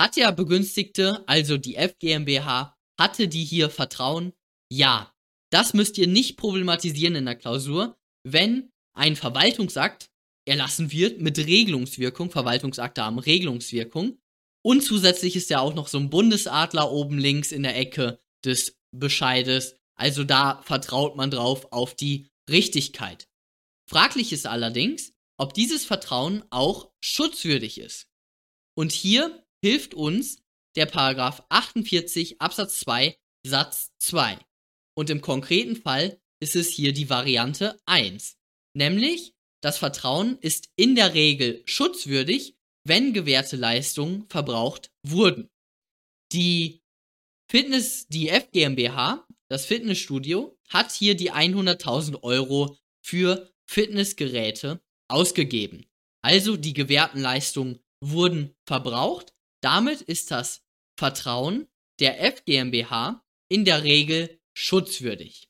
Hat 0.00 0.16
der 0.16 0.32
Begünstigte, 0.32 1.26
also 1.28 1.56
die 1.56 1.76
FGMBH, 1.76 2.76
hatte 2.98 3.28
die 3.28 3.44
hier 3.44 3.70
Vertrauen? 3.70 4.32
Ja. 4.70 5.12
Das 5.52 5.72
müsst 5.72 5.98
ihr 5.98 6.08
nicht 6.08 6.36
problematisieren 6.36 7.14
in 7.14 7.26
der 7.26 7.36
Klausur, 7.36 7.96
wenn 8.26 8.72
ein 8.96 9.14
Verwaltungsakt 9.14 10.10
erlassen 10.48 10.90
wird 10.90 11.20
mit 11.20 11.38
Regelungswirkung, 11.38 12.30
Verwaltungsakte 12.30 13.04
haben 13.04 13.20
Regelungswirkung. 13.20 14.18
Und 14.64 14.82
zusätzlich 14.82 15.36
ist 15.36 15.50
ja 15.50 15.60
auch 15.60 15.74
noch 15.74 15.88
so 15.88 15.98
ein 15.98 16.08
Bundesadler 16.08 16.90
oben 16.90 17.18
links 17.18 17.52
in 17.52 17.62
der 17.62 17.76
Ecke 17.76 18.18
des 18.44 18.78
Bescheides. 18.92 19.76
Also 19.94 20.24
da 20.24 20.62
vertraut 20.62 21.16
man 21.16 21.30
drauf 21.30 21.70
auf 21.70 21.94
die 21.94 22.28
Richtigkeit. 22.50 23.28
Fraglich 23.88 24.32
ist 24.32 24.46
allerdings, 24.46 25.12
ob 25.38 25.52
dieses 25.52 25.84
Vertrauen 25.84 26.44
auch 26.50 26.92
schutzwürdig 27.02 27.78
ist. 27.78 28.08
Und 28.74 28.92
hier 28.92 29.44
hilft 29.62 29.94
uns 29.94 30.38
der 30.76 30.86
Paragraph 30.86 31.44
48 31.50 32.40
Absatz 32.40 32.80
2 32.80 33.16
Satz 33.46 33.92
2. 33.98 34.38
Und 34.96 35.10
im 35.10 35.20
konkreten 35.20 35.76
Fall 35.76 36.20
ist 36.40 36.56
es 36.56 36.68
hier 36.70 36.92
die 36.92 37.10
Variante 37.10 37.78
1. 37.84 38.38
Nämlich, 38.74 39.34
das 39.62 39.78
Vertrauen 39.78 40.38
ist 40.38 40.70
in 40.76 40.94
der 40.94 41.14
Regel 41.14 41.62
schutzwürdig, 41.66 42.56
wenn 42.84 43.12
gewährte 43.12 43.56
Leistungen 43.56 44.26
verbraucht 44.28 44.90
wurden. 45.02 45.50
Die 46.32 46.82
Fitness, 47.50 48.06
die 48.08 48.28
F 48.28 48.50
GmbH, 48.50 49.26
das 49.48 49.66
Fitnessstudio, 49.66 50.58
hat 50.68 50.92
hier 50.92 51.14
die 51.16 51.32
100.000 51.32 52.22
Euro 52.22 52.78
für 53.02 53.52
Fitnessgeräte 53.66 54.80
ausgegeben. 55.08 55.86
Also 56.22 56.56
die 56.56 56.72
gewährten 56.72 57.20
Leistungen 57.20 57.80
wurden 58.00 58.54
verbraucht. 58.66 59.34
Damit 59.62 60.00
ist 60.02 60.30
das 60.30 60.62
Vertrauen 60.98 61.68
der 62.00 62.22
F 62.22 62.44
GmbH 62.44 63.24
in 63.48 63.64
der 63.64 63.84
Regel 63.84 64.40
schutzwürdig. 64.54 65.48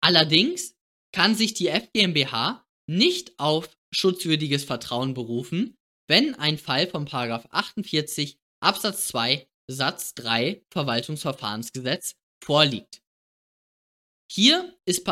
Allerdings 0.00 0.76
kann 1.12 1.34
sich 1.34 1.54
die 1.54 1.68
F 1.68 1.92
GmbH 1.92 2.66
nicht 2.86 3.38
auf 3.38 3.76
schutzwürdiges 3.94 4.64
Vertrauen 4.64 5.14
berufen, 5.14 5.76
wenn 6.08 6.34
ein 6.34 6.58
Fall 6.58 6.86
von 6.86 7.04
48 7.50 8.38
Absatz 8.60 9.08
2 9.08 9.46
Satz 9.70 10.14
3 10.14 10.62
Verwaltungsverfahrensgesetz 10.70 12.14
vorliegt. 12.42 13.02
Hier 14.30 14.76
ist 14.86 15.04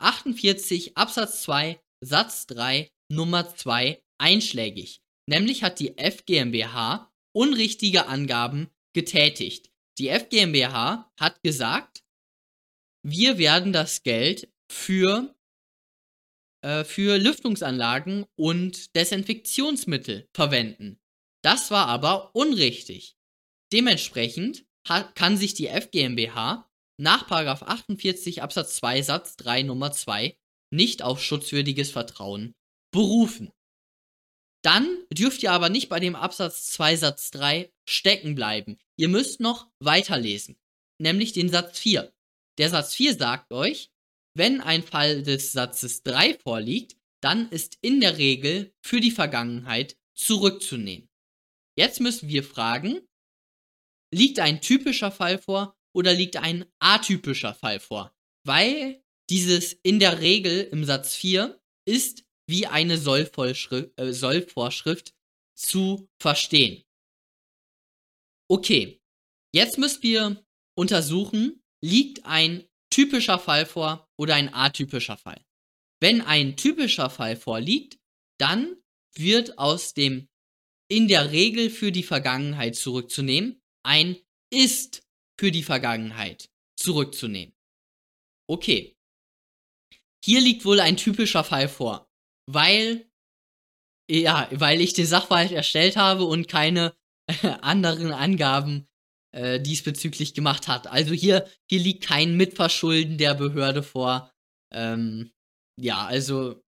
48 0.00 0.96
Absatz 0.96 1.42
2 1.42 1.80
Satz 2.04 2.46
3 2.46 2.90
Nummer 3.10 3.54
2 3.54 4.02
einschlägig, 4.18 5.00
nämlich 5.28 5.62
hat 5.62 5.80
die 5.80 5.96
F 5.98 6.24
GmbH 6.26 7.10
unrichtige 7.34 8.06
Angaben 8.06 8.70
getätigt. 8.94 9.70
Die 9.98 10.08
F 10.08 10.28
GmbH 10.28 11.10
hat 11.18 11.42
gesagt, 11.42 12.02
wir 13.02 13.38
werden 13.38 13.72
das 13.72 14.02
Geld 14.02 14.52
für, 14.70 15.35
äh, 16.62 16.84
für 16.84 17.18
Lüftungsanlagen 17.18 18.26
und 18.36 18.94
Desinfektionsmittel 18.94 20.28
verwenden. 20.34 20.98
Das 21.42 21.70
war 21.70 21.86
aber 21.86 22.34
unrichtig. 22.34 23.16
Dementsprechend 23.72 24.64
hat, 24.86 25.14
kann 25.14 25.36
sich 25.36 25.54
die 25.54 25.68
F 25.68 25.90
GmbH 25.90 26.68
nach 26.98 27.30
48 27.30 28.42
Absatz 28.42 28.76
2 28.76 29.02
Satz 29.02 29.36
3 29.36 29.62
Nummer 29.62 29.92
2 29.92 30.36
nicht 30.72 31.02
auf 31.02 31.22
schutzwürdiges 31.22 31.90
Vertrauen 31.90 32.54
berufen. 32.92 33.52
Dann 34.64 35.04
dürft 35.12 35.42
ihr 35.42 35.52
aber 35.52 35.68
nicht 35.68 35.88
bei 35.88 36.00
dem 36.00 36.16
Absatz 36.16 36.66
2 36.72 36.96
Satz 36.96 37.30
3 37.30 37.72
stecken 37.88 38.34
bleiben. 38.34 38.78
Ihr 38.98 39.08
müsst 39.08 39.40
noch 39.40 39.70
weiterlesen, 39.78 40.56
nämlich 40.98 41.32
den 41.32 41.48
Satz 41.48 41.78
4. 41.78 42.12
Der 42.58 42.70
Satz 42.70 42.94
4 42.94 43.14
sagt 43.14 43.52
euch, 43.52 43.90
wenn 44.36 44.60
ein 44.60 44.82
Fall 44.82 45.22
des 45.22 45.52
Satzes 45.52 46.02
3 46.02 46.38
vorliegt, 46.38 46.96
dann 47.22 47.48
ist 47.50 47.78
in 47.80 48.00
der 48.00 48.18
Regel 48.18 48.74
für 48.84 49.00
die 49.00 49.10
Vergangenheit 49.10 49.96
zurückzunehmen. 50.14 51.08
Jetzt 51.78 52.00
müssen 52.00 52.28
wir 52.28 52.44
fragen, 52.44 53.00
liegt 54.14 54.38
ein 54.38 54.60
typischer 54.60 55.10
Fall 55.10 55.38
vor 55.38 55.76
oder 55.94 56.12
liegt 56.14 56.36
ein 56.36 56.66
atypischer 56.78 57.54
Fall 57.54 57.80
vor? 57.80 58.14
Weil 58.44 59.02
dieses 59.28 59.72
in 59.82 59.98
der 59.98 60.20
Regel 60.20 60.64
im 60.64 60.84
Satz 60.84 61.14
4 61.16 61.60
ist 61.86 62.24
wie 62.48 62.66
eine 62.66 62.94
äh, 62.94 64.12
Sollvorschrift 64.12 65.14
zu 65.58 66.08
verstehen. 66.20 66.84
Okay, 68.48 69.00
jetzt 69.52 69.78
müssen 69.78 70.02
wir 70.02 70.44
untersuchen, 70.76 71.62
liegt 71.82 72.24
ein 72.24 72.68
typischer 72.90 73.38
Fall 73.38 73.66
vor 73.66 74.05
oder 74.18 74.34
ein 74.34 74.52
atypischer 74.52 75.16
Fall. 75.16 75.44
Wenn 76.00 76.20
ein 76.20 76.56
typischer 76.56 77.10
Fall 77.10 77.36
vorliegt, 77.36 77.98
dann 78.38 78.76
wird 79.14 79.58
aus 79.58 79.94
dem 79.94 80.28
in 80.88 81.08
der 81.08 81.32
Regel 81.32 81.70
für 81.70 81.90
die 81.90 82.02
Vergangenheit 82.02 82.76
zurückzunehmen 82.76 83.60
ein 83.86 84.16
ist 84.52 85.06
für 85.38 85.50
die 85.52 85.62
Vergangenheit 85.62 86.50
zurückzunehmen. 86.76 87.54
Okay. 88.48 88.96
Hier 90.24 90.40
liegt 90.40 90.64
wohl 90.64 90.80
ein 90.80 90.96
typischer 90.96 91.44
Fall 91.44 91.68
vor, 91.68 92.10
weil 92.46 93.08
ja, 94.10 94.48
weil 94.52 94.80
ich 94.80 94.92
den 94.92 95.06
Sachverhalt 95.06 95.52
erstellt 95.52 95.96
habe 95.96 96.24
und 96.24 96.48
keine 96.48 96.96
anderen 97.60 98.12
Angaben 98.12 98.88
äh, 99.36 99.60
diesbezüglich 99.60 100.32
gemacht 100.32 100.66
hat. 100.66 100.86
Also 100.86 101.12
hier, 101.12 101.46
hier 101.70 101.80
liegt 101.80 102.04
kein 102.04 102.36
Mitverschulden 102.38 103.18
der 103.18 103.34
Behörde 103.34 103.82
vor. 103.82 104.32
Ähm, 104.72 105.30
ja, 105.78 106.06
also 106.06 106.62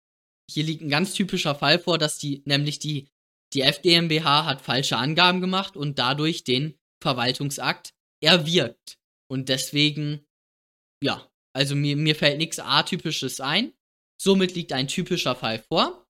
hier 0.50 0.64
liegt 0.64 0.82
ein 0.82 0.88
ganz 0.88 1.14
typischer 1.14 1.54
Fall 1.54 1.78
vor, 1.78 1.96
dass 1.96 2.18
die, 2.18 2.42
nämlich 2.44 2.80
die, 2.80 3.08
die 3.54 3.62
FDMBH 3.62 4.46
hat 4.46 4.62
falsche 4.62 4.96
Angaben 4.96 5.40
gemacht 5.40 5.76
und 5.76 6.00
dadurch 6.00 6.42
den 6.42 6.76
Verwaltungsakt 7.00 7.94
erwirkt. 8.20 8.98
Und 9.30 9.48
deswegen, 9.48 10.26
ja, 11.02 11.30
also 11.54 11.76
mir, 11.76 11.96
mir 11.96 12.16
fällt 12.16 12.38
nichts 12.38 12.58
Atypisches 12.58 13.40
ein. 13.40 13.72
Somit 14.20 14.56
liegt 14.56 14.72
ein 14.72 14.88
typischer 14.88 15.36
Fall 15.36 15.60
vor. 15.60 16.04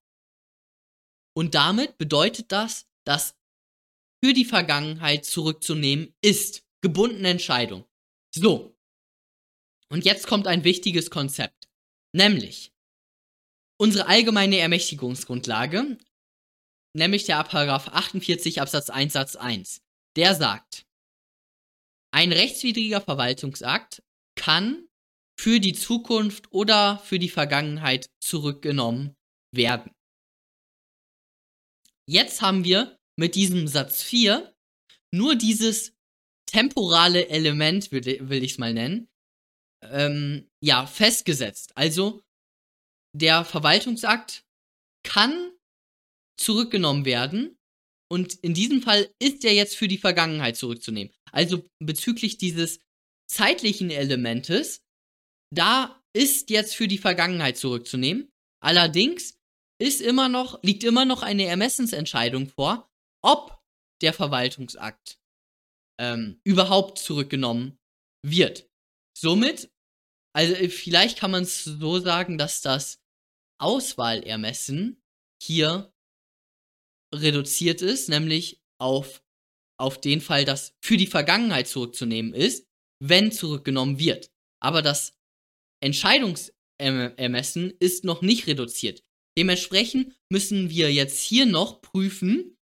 Und 1.36 1.54
damit 1.54 1.98
bedeutet 1.98 2.50
das, 2.50 2.86
dass 3.06 3.35
für 4.26 4.32
die 4.32 4.44
Vergangenheit 4.44 5.24
zurückzunehmen 5.24 6.12
ist. 6.20 6.64
Gebundene 6.80 7.28
Entscheidung. 7.28 7.84
So. 8.34 8.76
Und 9.88 10.04
jetzt 10.04 10.26
kommt 10.26 10.48
ein 10.48 10.64
wichtiges 10.64 11.10
Konzept. 11.10 11.68
Nämlich 12.12 12.72
unsere 13.78 14.08
allgemeine 14.08 14.58
Ermächtigungsgrundlage, 14.58 15.96
nämlich 16.92 17.22
der 17.26 17.44
Paragraph 17.44 17.86
48 17.86 18.60
Absatz 18.60 18.90
1 18.90 19.12
Satz 19.12 19.36
1. 19.36 19.80
Der 20.16 20.34
sagt, 20.34 20.84
ein 22.12 22.32
rechtswidriger 22.32 23.00
Verwaltungsakt 23.00 24.02
kann 24.34 24.88
für 25.38 25.60
die 25.60 25.74
Zukunft 25.74 26.50
oder 26.50 26.98
für 26.98 27.20
die 27.20 27.28
Vergangenheit 27.28 28.10
zurückgenommen 28.18 29.14
werden. 29.52 29.92
Jetzt 32.08 32.42
haben 32.42 32.64
wir 32.64 32.95
mit 33.18 33.34
diesem 33.34 33.66
Satz 33.66 34.02
4 34.02 34.54
nur 35.12 35.34
dieses 35.36 35.94
temporale 36.46 37.28
Element, 37.28 37.90
will, 37.90 38.42
ich 38.44 38.52
es 38.52 38.58
mal 38.58 38.72
nennen, 38.72 39.08
ähm, 39.82 40.48
ja, 40.62 40.86
festgesetzt. 40.86 41.72
Also 41.76 42.22
der 43.14 43.44
Verwaltungsakt 43.44 44.44
kann 45.04 45.52
zurückgenommen 46.38 47.04
werden 47.04 47.56
und 48.10 48.34
in 48.34 48.54
diesem 48.54 48.82
Fall 48.82 49.10
ist 49.18 49.44
er 49.44 49.54
jetzt 49.54 49.76
für 49.76 49.88
die 49.88 49.98
Vergangenheit 49.98 50.56
zurückzunehmen. 50.56 51.12
Also 51.32 51.64
bezüglich 51.78 52.38
dieses 52.38 52.80
zeitlichen 53.28 53.90
Elementes, 53.90 54.82
da 55.52 56.00
ist 56.12 56.50
jetzt 56.50 56.74
für 56.74 56.88
die 56.88 56.98
Vergangenheit 56.98 57.56
zurückzunehmen. 57.56 58.30
Allerdings 58.62 59.38
ist 59.78 60.00
immer 60.00 60.28
noch, 60.28 60.62
liegt 60.62 60.84
immer 60.84 61.04
noch 61.04 61.22
eine 61.22 61.46
Ermessensentscheidung 61.46 62.48
vor, 62.48 62.90
ob 63.26 63.60
der 64.02 64.12
Verwaltungsakt 64.12 65.18
ähm, 66.00 66.40
überhaupt 66.44 66.98
zurückgenommen 66.98 67.78
wird. 68.24 68.70
Somit, 69.16 69.72
also 70.34 70.54
äh, 70.54 70.68
vielleicht 70.68 71.18
kann 71.18 71.32
man 71.32 71.42
es 71.42 71.64
so 71.64 71.98
sagen, 71.98 72.38
dass 72.38 72.60
das 72.60 73.02
Auswahlermessen 73.58 75.02
hier 75.42 75.92
reduziert 77.14 77.82
ist, 77.82 78.08
nämlich 78.08 78.62
auf, 78.78 79.24
auf 79.80 80.00
den 80.00 80.20
Fall, 80.20 80.44
dass 80.44 80.76
für 80.84 80.96
die 80.96 81.06
Vergangenheit 81.06 81.66
zurückzunehmen 81.66 82.34
ist, 82.34 82.68
wenn 83.02 83.32
zurückgenommen 83.32 83.98
wird. 83.98 84.30
Aber 84.62 84.82
das 84.82 85.18
Entscheidungsermessen 85.82 87.70
ist 87.78 88.04
noch 88.04 88.22
nicht 88.22 88.46
reduziert. 88.46 89.02
Dementsprechend 89.38 90.14
müssen 90.30 90.70
wir 90.70 90.92
jetzt 90.92 91.20
hier 91.20 91.46
noch 91.46 91.82
prüfen, 91.82 92.55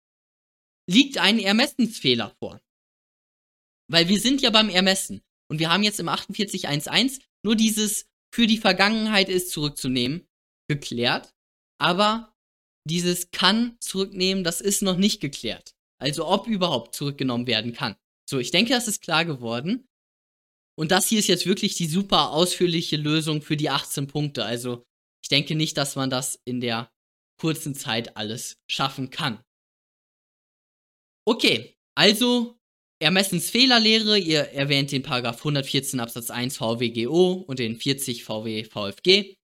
liegt 0.88 1.18
ein 1.18 1.38
Ermessensfehler 1.38 2.34
vor. 2.38 2.60
Weil 3.90 4.08
wir 4.08 4.18
sind 4.18 4.42
ja 4.42 4.50
beim 4.50 4.68
Ermessen. 4.68 5.22
Und 5.50 5.58
wir 5.58 5.70
haben 5.70 5.82
jetzt 5.82 6.00
im 6.00 6.08
48.1.1 6.08 7.20
nur 7.44 7.56
dieses 7.56 8.06
für 8.34 8.46
die 8.46 8.58
Vergangenheit 8.58 9.28
ist 9.28 9.50
zurückzunehmen, 9.50 10.26
geklärt. 10.68 11.32
Aber 11.78 12.34
dieses 12.88 13.30
kann 13.30 13.76
zurücknehmen, 13.80 14.42
das 14.42 14.60
ist 14.60 14.82
noch 14.82 14.96
nicht 14.96 15.20
geklärt. 15.20 15.74
Also 16.00 16.26
ob 16.26 16.48
überhaupt 16.48 16.94
zurückgenommen 16.94 17.46
werden 17.46 17.72
kann. 17.72 17.96
So, 18.28 18.38
ich 18.38 18.50
denke, 18.50 18.72
das 18.72 18.88
ist 18.88 19.02
klar 19.02 19.24
geworden. 19.24 19.86
Und 20.76 20.90
das 20.90 21.08
hier 21.08 21.20
ist 21.20 21.28
jetzt 21.28 21.46
wirklich 21.46 21.76
die 21.76 21.86
super 21.86 22.30
ausführliche 22.30 22.96
Lösung 22.96 23.42
für 23.42 23.56
die 23.56 23.70
18 23.70 24.08
Punkte. 24.08 24.44
Also 24.44 24.84
ich 25.22 25.28
denke 25.28 25.54
nicht, 25.54 25.76
dass 25.76 25.94
man 25.94 26.10
das 26.10 26.40
in 26.44 26.60
der 26.60 26.90
kurzen 27.40 27.74
Zeit 27.74 28.16
alles 28.16 28.56
schaffen 28.68 29.10
kann. 29.10 29.42
Okay, 31.26 31.76
also 31.94 32.58
Ermessensfehlerlehre, 33.00 34.18
ihr 34.18 34.52
erwähnt 34.52 34.92
den 34.92 35.02
Paragraph 35.02 35.38
114 35.38 36.00
Absatz 36.00 36.30
1 36.30 36.56
VWGO 36.56 37.32
und 37.32 37.58
den 37.58 37.76
40 37.76 38.24
VW 38.24 38.64
VFG. 38.64 39.36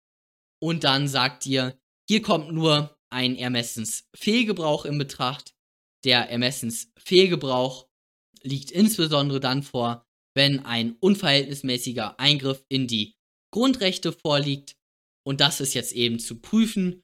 Und 0.63 0.85
dann 0.85 1.09
sagt 1.09 1.47
ihr, 1.47 1.79
hier 2.09 2.23
kommt 2.23 2.53
nur 2.53 2.97
ein 3.11 3.37
Ermessensfehlgebrauch 3.37 4.85
in 4.85 4.99
Betracht. 4.99 5.55
Der 6.05 6.31
Ermessensfehlgebrauch 6.31 7.89
liegt 8.43 8.71
insbesondere 8.71 9.41
dann 9.41 9.63
vor, 9.63 10.07
wenn 10.35 10.61
ein 10.61 10.97
unverhältnismäßiger 11.01 12.19
Eingriff 12.21 12.65
in 12.69 12.87
die 12.87 13.15
Grundrechte 13.53 14.13
vorliegt. 14.13 14.77
Und 15.27 15.41
das 15.41 15.61
ist 15.61 15.75
jetzt 15.75 15.93
eben 15.93 16.19
zu 16.19 16.41
prüfen. 16.41 17.03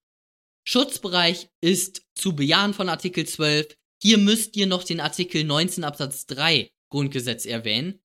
Schutzbereich 0.66 1.48
ist 1.60 2.02
zu 2.14 2.34
bejahen 2.34 2.72
von 2.72 2.88
Artikel 2.88 3.26
12. 3.26 3.76
Hier 4.02 4.18
müsst 4.18 4.56
ihr 4.56 4.66
noch 4.66 4.85
den 4.85 5.00
Artikel 5.00 5.44
19 5.44 5.85
Absatz 5.85 6.26
3 6.26 6.70
Grundgesetz 6.90 7.46
erwähnen, 7.46 8.00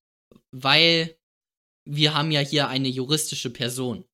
weil 0.51 1.17
wir 1.88 2.13
haben 2.13 2.32
ja 2.32 2.39
hier 2.39 2.67
eine 2.67 2.88
juristische 2.88 3.49
Person. 3.49 4.06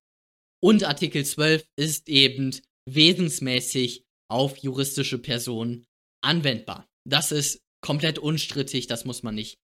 Und 0.64 0.84
Artikel 0.84 1.26
12 1.26 1.68
ist 1.78 2.10
eben 2.10 2.56
wesensmäßig 2.90 4.06
auf 4.30 4.58
juristische 4.58 5.20
Personen 5.20 5.86
anwendbar. 6.24 6.90
Das 7.08 7.32
ist 7.32 7.62
komplett 7.82 8.20
unstrittig, 8.20 8.88
das 8.88 9.06
muss 9.06 9.24
man 9.24 9.36
nicht 9.36 9.60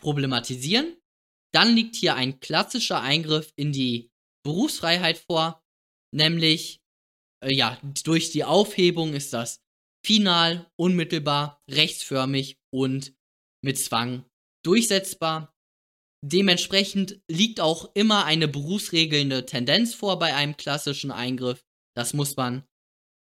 problematisieren. 0.00 0.96
Dann 1.54 1.74
liegt 1.76 1.96
hier 1.96 2.16
ein 2.16 2.40
klassischer 2.40 3.00
Eingriff 3.00 3.52
in 3.56 3.72
die 3.72 4.10
Berufsfreiheit 4.44 5.18
vor, 5.18 5.62
nämlich 6.12 6.80
äh, 7.42 7.54
ja, 7.54 7.78
durch 8.04 8.30
die 8.30 8.44
Aufhebung 8.44 9.14
ist 9.14 9.32
das 9.32 9.61
final, 10.04 10.70
unmittelbar, 10.76 11.62
rechtsförmig 11.70 12.58
und 12.72 13.14
mit 13.64 13.78
Zwang 13.78 14.24
durchsetzbar. 14.64 15.52
Dementsprechend 16.24 17.20
liegt 17.28 17.60
auch 17.60 17.94
immer 17.94 18.24
eine 18.24 18.46
berufsregelnde 18.46 19.44
Tendenz 19.46 19.94
vor 19.94 20.18
bei 20.18 20.34
einem 20.34 20.56
klassischen 20.56 21.10
Eingriff. 21.10 21.64
Das 21.96 22.14
muss 22.14 22.36
man, 22.36 22.64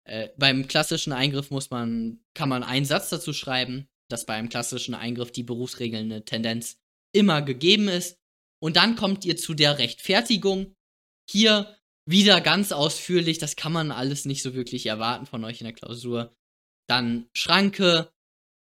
äh, 0.08 0.30
beim 0.38 0.68
klassischen 0.68 1.14
Eingriff 1.14 1.52
muss 1.52 1.70
man, 1.70 2.24
kann 2.34 2.50
man 2.50 2.64
einen 2.64 2.86
Satz 2.86 3.10
dazu 3.10 3.34
schreiben, 3.34 3.88
dass 4.10 4.26
bei 4.26 4.34
einem 4.34 4.50
klassischen 4.50 4.96
Eingriff 4.96 5.32
die 5.32 5.44
berufsregelnde 5.44 6.26
Tendenz 6.26 6.80
immer 7.14 7.42
gegeben 7.42 7.88
ist. 7.88 8.18
Und 8.60 8.78
dann 8.78 8.96
kommt 8.96 9.26
ihr 9.26 9.38
zu 9.38 9.54
der 9.54 9.78
Rechtfertigung. 9.78 10.74
Hier 11.30 11.78
wieder 12.10 12.42
ganz 12.42 12.72
ausführlich, 12.72 13.38
das 13.38 13.56
kann 13.56 13.74
man 13.74 13.92
alles 13.92 14.26
nicht 14.26 14.42
so 14.42 14.54
wirklich 14.54 14.86
erwarten 14.86 15.26
von 15.26 15.44
euch 15.44 15.60
in 15.62 15.66
der 15.66 15.74
Klausur. 15.74 16.34
Dann 16.88 17.30
Schranke. 17.34 18.12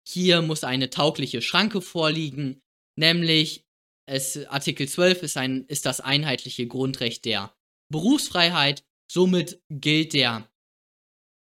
Hier 0.06 0.42
muss 0.42 0.64
eine 0.64 0.90
taugliche 0.90 1.42
Schranke 1.42 1.82
vorliegen, 1.82 2.62
nämlich 2.98 3.66
es, 4.06 4.46
Artikel 4.48 4.88
12 4.88 5.24
ist, 5.24 5.38
ein, 5.38 5.66
ist 5.68 5.86
das 5.86 6.02
einheitliche 6.02 6.68
Grundrecht 6.68 7.24
der 7.26 7.56
Berufsfreiheit. 7.90 8.84
Somit 9.10 9.62
gilt 9.70 10.14
der 10.14 10.50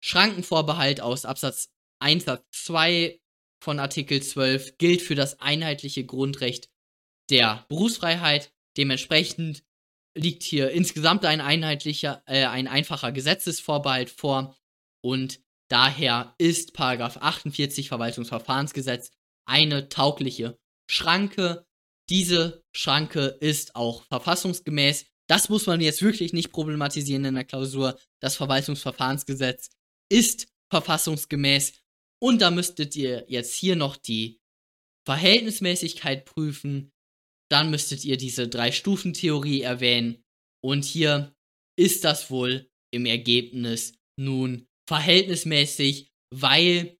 Schrankenvorbehalt 0.02 1.02
aus 1.02 1.26
Absatz 1.26 1.70
1 2.00 2.26
Satz 2.26 2.46
2 2.52 3.20
von 3.62 3.80
Artikel 3.80 4.22
12 4.22 4.78
gilt 4.78 5.02
für 5.02 5.16
das 5.16 5.40
einheitliche 5.40 6.06
Grundrecht 6.06 6.70
der 7.30 7.66
Berufsfreiheit. 7.68 8.54
Dementsprechend 8.78 9.64
liegt 10.16 10.44
hier 10.44 10.72
insgesamt 10.72 11.26
ein 11.26 11.42
einheitlicher, 11.42 12.24
äh, 12.26 12.46
ein 12.46 12.68
einfacher 12.68 13.12
Gesetzesvorbehalt 13.12 14.10
vor 14.10 14.56
und 15.02 15.42
daher 15.70 16.36
ist 16.38 16.74
Paragraph 16.74 17.18
48 17.18 17.88
Verwaltungsverfahrensgesetz 17.88 19.12
eine 19.48 19.90
taugliche 19.90 20.58
Schranke. 20.90 21.66
Diese 22.10 22.64
Schranke 22.76 23.38
ist 23.40 23.76
auch 23.76 24.04
verfassungsgemäß. 24.06 25.06
Das 25.28 25.50
muss 25.50 25.66
man 25.66 25.82
jetzt 25.82 26.02
wirklich 26.02 26.34
nicht 26.34 26.52
problematisieren 26.52 27.26
in 27.26 27.36
der 27.36 27.46
Klausur. 27.46 28.00
Das 28.22 28.36
Verwaltungsverfahrensgesetz 28.36 29.70
ist 30.12 30.48
verfassungsgemäß 30.72 31.74
und 32.22 32.42
da 32.42 32.52
müsstet 32.52 32.96
ihr 32.96 33.26
jetzt 33.28 33.56
hier 33.56 33.76
noch 33.76 33.98
die 33.98 34.40
Verhältnismäßigkeit 35.06 36.26
prüfen, 36.26 36.92
dann 37.52 37.70
müsstet 37.70 38.04
ihr 38.06 38.18
diese 38.18 38.48
Drei-Stufen-Theorie 38.48 39.62
erwähnen. 39.62 40.24
Und 40.64 40.84
hier 40.84 41.36
ist 41.78 42.04
das 42.04 42.32
wohl 42.32 42.70
im 42.92 43.06
Ergebnis 43.06 43.94
nun 44.20 44.68
verhältnismäßig, 44.88 46.12
weil 46.34 46.98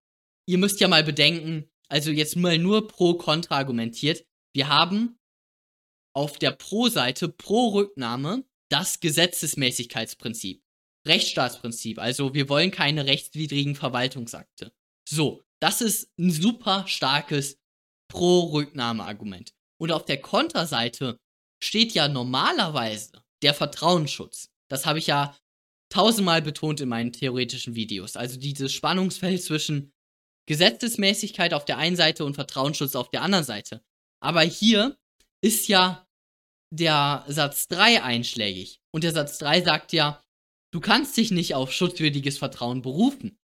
ihr 0.48 0.58
müsst 0.58 0.80
ja 0.80 0.88
mal 0.88 1.04
bedenken, 1.04 1.70
also 1.88 2.12
jetzt 2.12 2.36
mal 2.36 2.58
nur 2.58 2.88
pro-kontra 2.88 3.58
argumentiert, 3.58 4.26
wir 4.54 4.70
haben 4.70 5.20
auf 6.16 6.40
der 6.40 6.52
Pro-Seite 6.52 7.30
pro 7.30 7.70
Rücknahme 7.70 8.46
das 8.70 9.00
Gesetzesmäßigkeitsprinzip, 9.00 10.64
Rechtsstaatsprinzip, 11.08 12.00
also 12.00 12.34
wir 12.34 12.50
wollen 12.50 12.72
keine 12.72 13.06
rechtswidrigen 13.06 13.76
Verwaltungsakte. 13.76 14.74
So, 15.08 15.44
das 15.62 15.82
ist 15.82 16.10
ein 16.18 16.32
super 16.32 16.88
starkes 16.88 17.60
Pro-Rücknahme-Argument. 18.12 19.54
Und 19.78 19.92
auf 19.92 20.06
der 20.06 20.22
Konterseite 20.22 21.20
steht 21.62 21.94
ja 21.94 22.08
normalerweise 22.08 23.24
der 23.42 23.54
Vertrauensschutz. 23.54 24.50
Das 24.70 24.86
habe 24.86 25.00
ich 25.00 25.08
ja 25.08 25.38
tausendmal 25.96 26.42
betont 26.42 26.82
in 26.82 26.90
meinen 26.90 27.14
theoretischen 27.14 27.76
Videos. 27.76 28.18
Also 28.18 28.38
dieses 28.38 28.74
Spannungsfeld 28.74 29.42
zwischen 29.42 29.94
Gesetzesmäßigkeit 30.46 31.54
auf 31.54 31.64
der 31.64 31.78
einen 31.78 31.96
Seite 31.96 32.26
und 32.26 32.36
Vertrauensschutz 32.36 32.96
auf 32.96 33.10
der 33.10 33.22
anderen 33.22 33.46
Seite. 33.46 33.82
Aber 34.22 34.42
hier 34.42 34.98
ist 35.42 35.68
ja 35.70 36.06
der 36.74 37.24
Satz 37.28 37.68
3 37.70 38.04
einschlägig. 38.04 38.82
Und 38.94 39.06
der 39.06 39.14
Satz 39.14 39.38
3 39.38 39.62
sagt 39.62 39.94
ja, 39.94 40.22
du 40.74 40.82
kannst 40.82 41.16
dich 41.16 41.32
nicht 41.32 41.56
auf 41.56 41.72
schutzwürdiges 41.72 42.38
Vertrauen 42.38 42.82
berufen. 42.82 43.38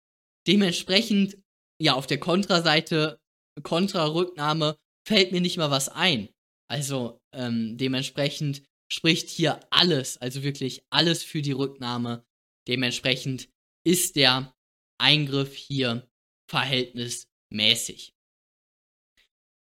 Dementsprechend, 0.47 1.37
ja, 1.81 1.95
auf 1.95 2.07
der 2.07 2.19
Kontraseite, 2.19 3.21
Kontrarücknahme, 3.63 4.79
fällt 5.07 5.33
mir 5.33 5.43
nicht 5.43 5.59
mal 5.59 5.71
was 5.71 5.91
ein. 5.91 6.31
Also 6.71 7.21
ähm, 7.35 7.77
dementsprechend 7.77 8.63
spricht 8.91 9.29
hier 9.29 9.61
alles, 9.71 10.17
also 10.17 10.43
wirklich 10.43 10.83
alles 10.91 11.23
für 11.23 11.43
die 11.43 11.53
Rücknahme. 11.53 12.25
Dementsprechend 12.69 13.49
ist 13.85 14.17
der 14.17 14.55
Eingriff 14.99 15.55
hier 15.55 16.09
verhältnismäßig. 16.49 18.15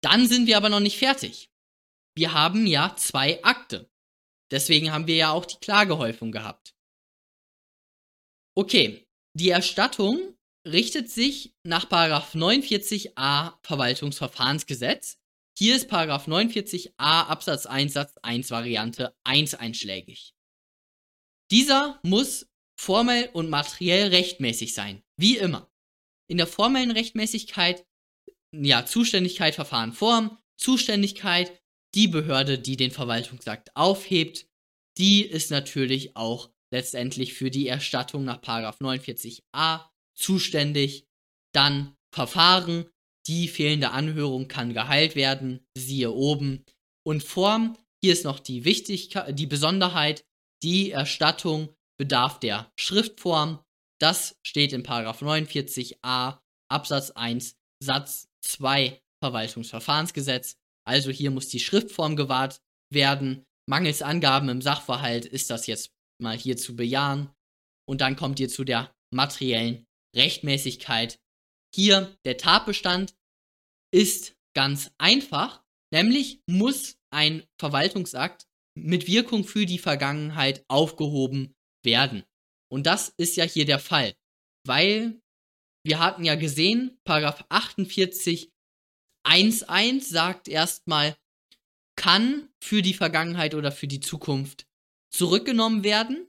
Dann 0.02 0.26
sind 0.28 0.46
wir 0.46 0.56
aber 0.56 0.68
noch 0.68 0.80
nicht 0.80 0.98
fertig. 0.98 1.50
Wir 2.16 2.32
haben 2.32 2.66
ja 2.66 2.96
zwei 2.96 3.42
Akte. 3.44 3.90
Deswegen 4.50 4.92
haben 4.92 5.06
wir 5.06 5.16
ja 5.16 5.32
auch 5.32 5.44
die 5.44 5.58
Klagehäufung 5.58 6.32
gehabt. 6.32 6.74
Okay, 8.56 9.06
die 9.34 9.50
Erstattung 9.50 10.36
richtet 10.66 11.10
sich 11.10 11.54
nach 11.64 11.90
49a 11.90 13.58
Verwaltungsverfahrensgesetz 13.62 15.18
hier 15.58 15.74
ist 15.74 15.88
Paragraph 15.88 16.28
49a 16.28 16.90
Absatz 16.98 17.64
1 17.64 17.94
Satz 17.94 18.18
1 18.22 18.50
Variante 18.50 19.16
1 19.24 19.54
einschlägig. 19.54 20.34
Dieser 21.50 21.98
muss 22.02 22.46
formell 22.78 23.30
und 23.32 23.48
materiell 23.48 24.08
rechtmäßig 24.08 24.74
sein, 24.74 25.02
wie 25.16 25.38
immer. 25.38 25.70
In 26.28 26.36
der 26.36 26.46
formellen 26.46 26.90
Rechtmäßigkeit, 26.90 27.86
ja, 28.52 28.84
Zuständigkeit, 28.84 29.54
Verfahren, 29.54 29.92
Form, 29.92 30.38
Zuständigkeit, 30.56 31.60
die 31.94 32.08
Behörde, 32.08 32.58
die 32.58 32.76
den 32.76 32.90
Verwaltungsakt 32.90 33.74
aufhebt, 33.74 34.46
die 34.98 35.22
ist 35.22 35.50
natürlich 35.50 36.16
auch 36.16 36.50
letztendlich 36.72 37.34
für 37.34 37.50
die 37.50 37.68
Erstattung 37.68 38.24
nach 38.24 38.40
49a 38.42 39.88
zuständig. 40.14 41.06
Dann 41.52 41.96
Verfahren, 42.14 42.86
die 43.26 43.48
fehlende 43.48 43.90
Anhörung 43.90 44.48
kann 44.48 44.72
geheilt 44.72 45.16
werden, 45.16 45.66
siehe 45.76 46.12
oben. 46.12 46.64
Und 47.04 47.22
Form, 47.22 47.76
hier 48.02 48.12
ist 48.12 48.24
noch 48.24 48.40
die 48.40 48.64
Wichtigkeit, 48.64 49.38
die 49.38 49.46
Besonderheit, 49.46 50.24
die 50.62 50.90
Erstattung 50.90 51.74
bedarf 51.98 52.40
der 52.40 52.70
Schriftform. 52.78 53.62
Das 54.00 54.36
steht 54.46 54.72
in 54.72 54.82
49a 54.84 56.38
Absatz 56.70 57.10
1 57.12 57.56
Satz 57.82 58.28
2 58.42 59.00
Verwaltungsverfahrensgesetz. 59.22 60.56
Also 60.86 61.10
hier 61.10 61.30
muss 61.30 61.48
die 61.48 61.60
Schriftform 61.60 62.16
gewahrt 62.16 62.60
werden. 62.92 63.44
mangels 63.68 64.02
Angaben 64.02 64.48
im 64.48 64.62
Sachverhalt 64.62 65.24
ist 65.26 65.50
das 65.50 65.66
jetzt 65.66 65.90
mal 66.20 66.36
hier 66.36 66.56
zu 66.56 66.76
bejahen. 66.76 67.30
Und 67.88 68.00
dann 68.00 68.16
kommt 68.16 68.38
ihr 68.40 68.48
zu 68.48 68.64
der 68.64 68.94
materiellen 69.12 69.86
Rechtmäßigkeit. 70.14 71.18
Hier 71.74 72.16
der 72.24 72.36
Tatbestand 72.36 73.14
ist 73.92 74.34
ganz 74.54 74.90
einfach, 74.98 75.62
nämlich 75.92 76.40
muss 76.46 76.96
ein 77.12 77.44
Verwaltungsakt 77.60 78.46
mit 78.78 79.06
Wirkung 79.06 79.44
für 79.44 79.66
die 79.66 79.78
Vergangenheit 79.78 80.64
aufgehoben 80.68 81.55
werden. 81.86 82.24
Und 82.68 82.86
das 82.86 83.14
ist 83.16 83.36
ja 83.36 83.44
hier 83.44 83.64
der 83.64 83.78
Fall, 83.78 84.14
weil 84.66 85.22
wir 85.84 85.98
hatten 85.98 86.24
ja 86.24 86.34
gesehen, 86.34 86.98
Paragraph 87.04 87.46
48 87.48 88.52
1.1 89.26 90.02
sagt 90.02 90.48
erstmal, 90.48 91.16
kann 91.96 92.48
für 92.62 92.82
die 92.82 92.94
Vergangenheit 92.94 93.54
oder 93.54 93.72
für 93.72 93.88
die 93.88 94.00
Zukunft 94.00 94.66
zurückgenommen 95.10 95.82
werden. 95.82 96.28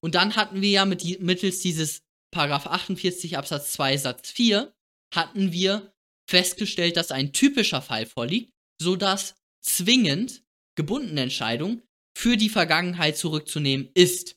Und 0.00 0.14
dann 0.14 0.36
hatten 0.36 0.60
wir 0.60 0.70
ja 0.70 0.84
mit 0.84 1.02
die, 1.02 1.18
mittels 1.18 1.60
dieses 1.60 2.02
Paragraph 2.30 2.66
48 2.66 3.38
Absatz 3.38 3.72
2 3.72 3.96
Satz 3.96 4.30
4 4.30 4.72
hatten 5.14 5.52
wir 5.52 5.92
festgestellt, 6.28 6.96
dass 6.96 7.12
ein 7.12 7.32
typischer 7.32 7.82
Fall 7.82 8.06
vorliegt, 8.06 8.52
sodass 8.80 9.36
zwingend 9.62 10.44
gebundene 10.76 11.22
Entscheidung 11.22 11.82
für 12.16 12.36
die 12.36 12.48
Vergangenheit 12.48 13.16
zurückzunehmen 13.16 13.90
ist. 13.94 14.36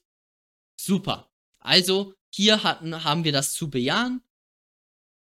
Super. 0.79 1.29
Also 1.61 2.13
hier 2.33 2.63
hatten, 2.63 3.03
haben 3.03 3.25
wir 3.25 3.33
das 3.33 3.53
zu 3.53 3.69
bejahen. 3.69 4.21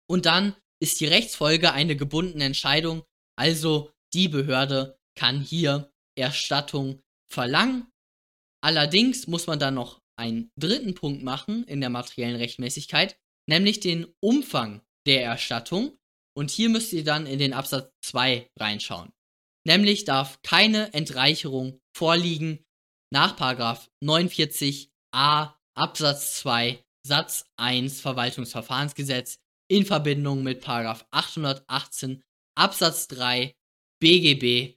Und 0.09 0.25
dann 0.25 0.57
ist 0.81 1.01
die 1.01 1.07
Rechtsfolge 1.07 1.73
eine 1.73 1.95
gebundene 1.95 2.45
Entscheidung. 2.45 3.05
Also 3.37 3.93
die 4.15 4.29
Behörde 4.29 4.99
kann 5.15 5.43
hier 5.43 5.93
Erstattung 6.17 7.03
verlangen. 7.31 7.91
Allerdings 8.65 9.27
muss 9.27 9.47
man 9.47 9.59
dann 9.59 9.75
noch 9.75 10.01
einen 10.17 10.51
dritten 10.59 10.95
Punkt 10.95 11.23
machen 11.23 11.65
in 11.65 11.81
der 11.81 11.91
materiellen 11.91 12.37
Rechtmäßigkeit, 12.37 13.19
nämlich 13.47 13.81
den 13.81 14.07
Umfang 14.21 14.83
der 15.07 15.23
Erstattung. 15.23 15.99
Und 16.35 16.51
hier 16.51 16.71
müsst 16.71 16.95
ihr 16.95 17.05
dann 17.05 17.27
in 17.27 17.39
den 17.39 17.53
Absatz 17.53 17.93
2 18.07 18.51
reinschauen. 18.59 19.13
Nämlich 19.67 20.05
darf 20.05 20.41
keine 20.43 20.95
Entreicherung 20.95 21.79
vorliegen 21.95 22.65
nach 23.13 23.37
49a 25.13 25.55
Absatz 25.75 26.41
2 26.41 26.83
Satz 27.07 27.45
1 27.57 28.01
Verwaltungsverfahrensgesetz 28.01 29.39
in 29.71 29.85
Verbindung 29.85 30.43
mit 30.43 30.67
818 30.67 32.23
Absatz 32.57 33.09
3 33.09 33.55
BGB. 34.01 34.77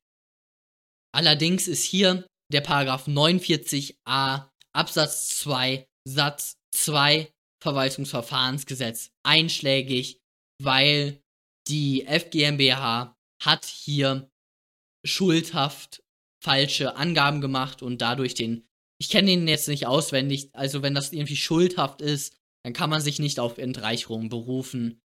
Allerdings 1.13 1.67
ist 1.67 1.83
hier 1.83 2.25
der 2.51 2.61
Paragraph 2.61 3.07
49a 3.07 4.49
Absatz 4.73 5.39
2 5.39 5.85
Satz 6.07 6.55
2 6.75 7.31
Verwaltungsverfahrensgesetz 7.61 9.11
einschlägig, 9.23 10.19
weil 10.61 11.21
die 11.67 12.05
FGMBH 12.05 13.15
hat 13.41 13.65
hier 13.65 14.29
schuldhaft 15.05 16.03
falsche 16.43 16.95
Angaben 16.95 17.41
gemacht 17.41 17.81
und 17.81 18.01
dadurch 18.01 18.35
den, 18.35 18.67
ich 18.97 19.09
kenne 19.09 19.27
den 19.27 19.47
jetzt 19.47 19.67
nicht 19.67 19.87
auswendig, 19.87 20.49
also 20.53 20.81
wenn 20.81 20.95
das 20.95 21.11
irgendwie 21.11 21.35
schuldhaft 21.35 22.01
ist, 22.01 22.37
dann 22.63 22.73
kann 22.73 22.89
man 22.89 23.01
sich 23.01 23.19
nicht 23.19 23.39
auf 23.39 23.57
Entreicherung 23.57 24.29
berufen. 24.29 25.01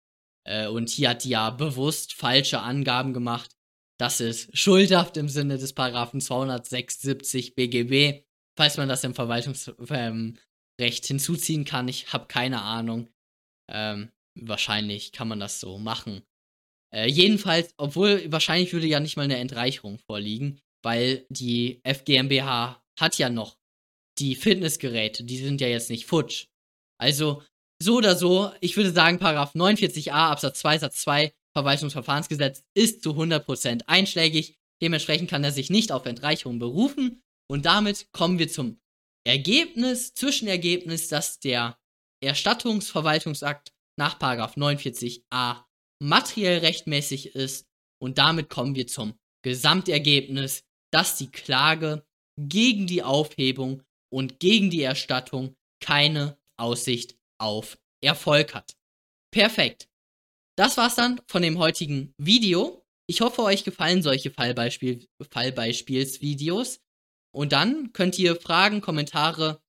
Äh, 0.46 0.68
und 0.68 0.88
hier 0.88 1.10
hat 1.10 1.24
die 1.24 1.30
ja 1.30 1.50
bewusst 1.50 2.14
falsche 2.14 2.60
Angaben 2.60 3.12
gemacht. 3.12 3.56
Das 3.98 4.20
ist 4.20 4.56
schuldhaft 4.56 5.16
im 5.16 5.28
Sinne 5.28 5.58
des 5.58 5.74
Paragraphen 5.74 6.20
276 6.20 7.54
BGB, 7.54 8.24
falls 8.56 8.78
man 8.78 8.88
das 8.88 9.04
im 9.04 9.14
Verwaltungsrecht 9.14 9.84
ähm, 9.90 10.38
hinzuziehen 10.78 11.64
kann. 11.66 11.88
Ich 11.88 12.12
habe 12.12 12.26
keine 12.26 12.62
Ahnung. 12.62 13.10
Ähm, 13.70 14.10
wahrscheinlich 14.34 15.12
kann 15.12 15.28
man 15.28 15.40
das 15.40 15.60
so 15.60 15.78
machen. 15.78 16.22
Äh, 16.94 17.08
jedenfalls, 17.08 17.74
obwohl 17.76 18.32
wahrscheinlich 18.32 18.72
würde 18.72 18.86
ja 18.86 19.00
nicht 19.00 19.16
mal 19.16 19.24
eine 19.24 19.36
Entreicherung 19.36 19.98
vorliegen, 19.98 20.60
weil 20.82 21.26
die 21.28 21.82
FGMBH 21.84 22.82
hat 22.98 23.18
ja 23.18 23.28
noch 23.28 23.59
die 24.20 24.36
Fitnessgeräte, 24.36 25.24
die 25.24 25.38
sind 25.38 25.60
ja 25.60 25.68
jetzt 25.68 25.90
nicht 25.90 26.06
futsch. 26.06 26.46
Also, 26.98 27.42
so 27.82 27.96
oder 27.96 28.14
so, 28.14 28.52
ich 28.60 28.76
würde 28.76 28.92
sagen, 28.92 29.18
Paragraph 29.18 29.54
49a 29.54 30.10
Absatz 30.10 30.60
2 30.60 30.78
Satz 30.78 31.00
2 31.02 31.32
Verwaltungsverfahrensgesetz 31.56 32.62
ist 32.74 33.02
zu 33.02 33.12
100% 33.12 33.82
einschlägig. 33.86 34.56
Dementsprechend 34.82 35.30
kann 35.30 35.44
er 35.44 35.52
sich 35.52 35.70
nicht 35.70 35.90
auf 35.90 36.06
Entreicherung 36.06 36.58
berufen. 36.58 37.22
Und 37.50 37.66
damit 37.66 38.06
kommen 38.12 38.38
wir 38.38 38.48
zum 38.48 38.78
Ergebnis, 39.26 40.14
Zwischenergebnis, 40.14 41.08
dass 41.08 41.40
der 41.40 41.78
Erstattungsverwaltungsakt 42.22 43.72
nach 43.98 44.18
Paragraph 44.18 44.56
49a 44.56 45.64
materiell 46.02 46.58
rechtmäßig 46.58 47.34
ist. 47.34 47.66
Und 48.00 48.18
damit 48.18 48.48
kommen 48.48 48.74
wir 48.74 48.86
zum 48.86 49.18
Gesamtergebnis, 49.42 50.62
dass 50.92 51.16
die 51.16 51.30
Klage 51.30 52.06
gegen 52.38 52.86
die 52.86 53.02
Aufhebung 53.02 53.82
und 54.12 54.40
gegen 54.40 54.70
die 54.70 54.82
Erstattung 54.82 55.56
keine 55.80 56.38
Aussicht 56.58 57.16
auf 57.38 57.78
Erfolg 58.02 58.54
hat. 58.54 58.76
Perfekt. 59.32 59.88
Das 60.56 60.76
war's 60.76 60.96
dann 60.96 61.20
von 61.26 61.42
dem 61.42 61.58
heutigen 61.58 62.14
Video. 62.18 62.84
Ich 63.06 63.20
hoffe, 63.22 63.42
euch 63.42 63.64
gefallen 63.64 64.02
solche 64.02 64.30
Fallbeispiel 64.30 65.08
Fallbeispielsvideos. 65.30 66.80
Und 67.32 67.52
dann 67.52 67.92
könnt 67.92 68.18
ihr 68.18 68.36
Fragen, 68.36 68.80
Kommentare, 68.80 69.62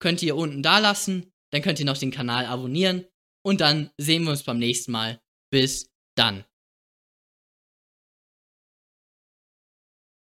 könnt 0.00 0.22
ihr 0.22 0.36
unten 0.36 0.62
da 0.62 0.78
lassen. 0.78 1.32
Dann 1.52 1.62
könnt 1.62 1.80
ihr 1.80 1.86
noch 1.86 1.98
den 1.98 2.10
Kanal 2.10 2.46
abonnieren. 2.46 3.06
Und 3.42 3.60
dann 3.60 3.90
sehen 3.98 4.24
wir 4.24 4.30
uns 4.30 4.44
beim 4.44 4.58
nächsten 4.58 4.92
Mal. 4.92 5.20
Bis 5.50 5.90
dann. 6.16 6.44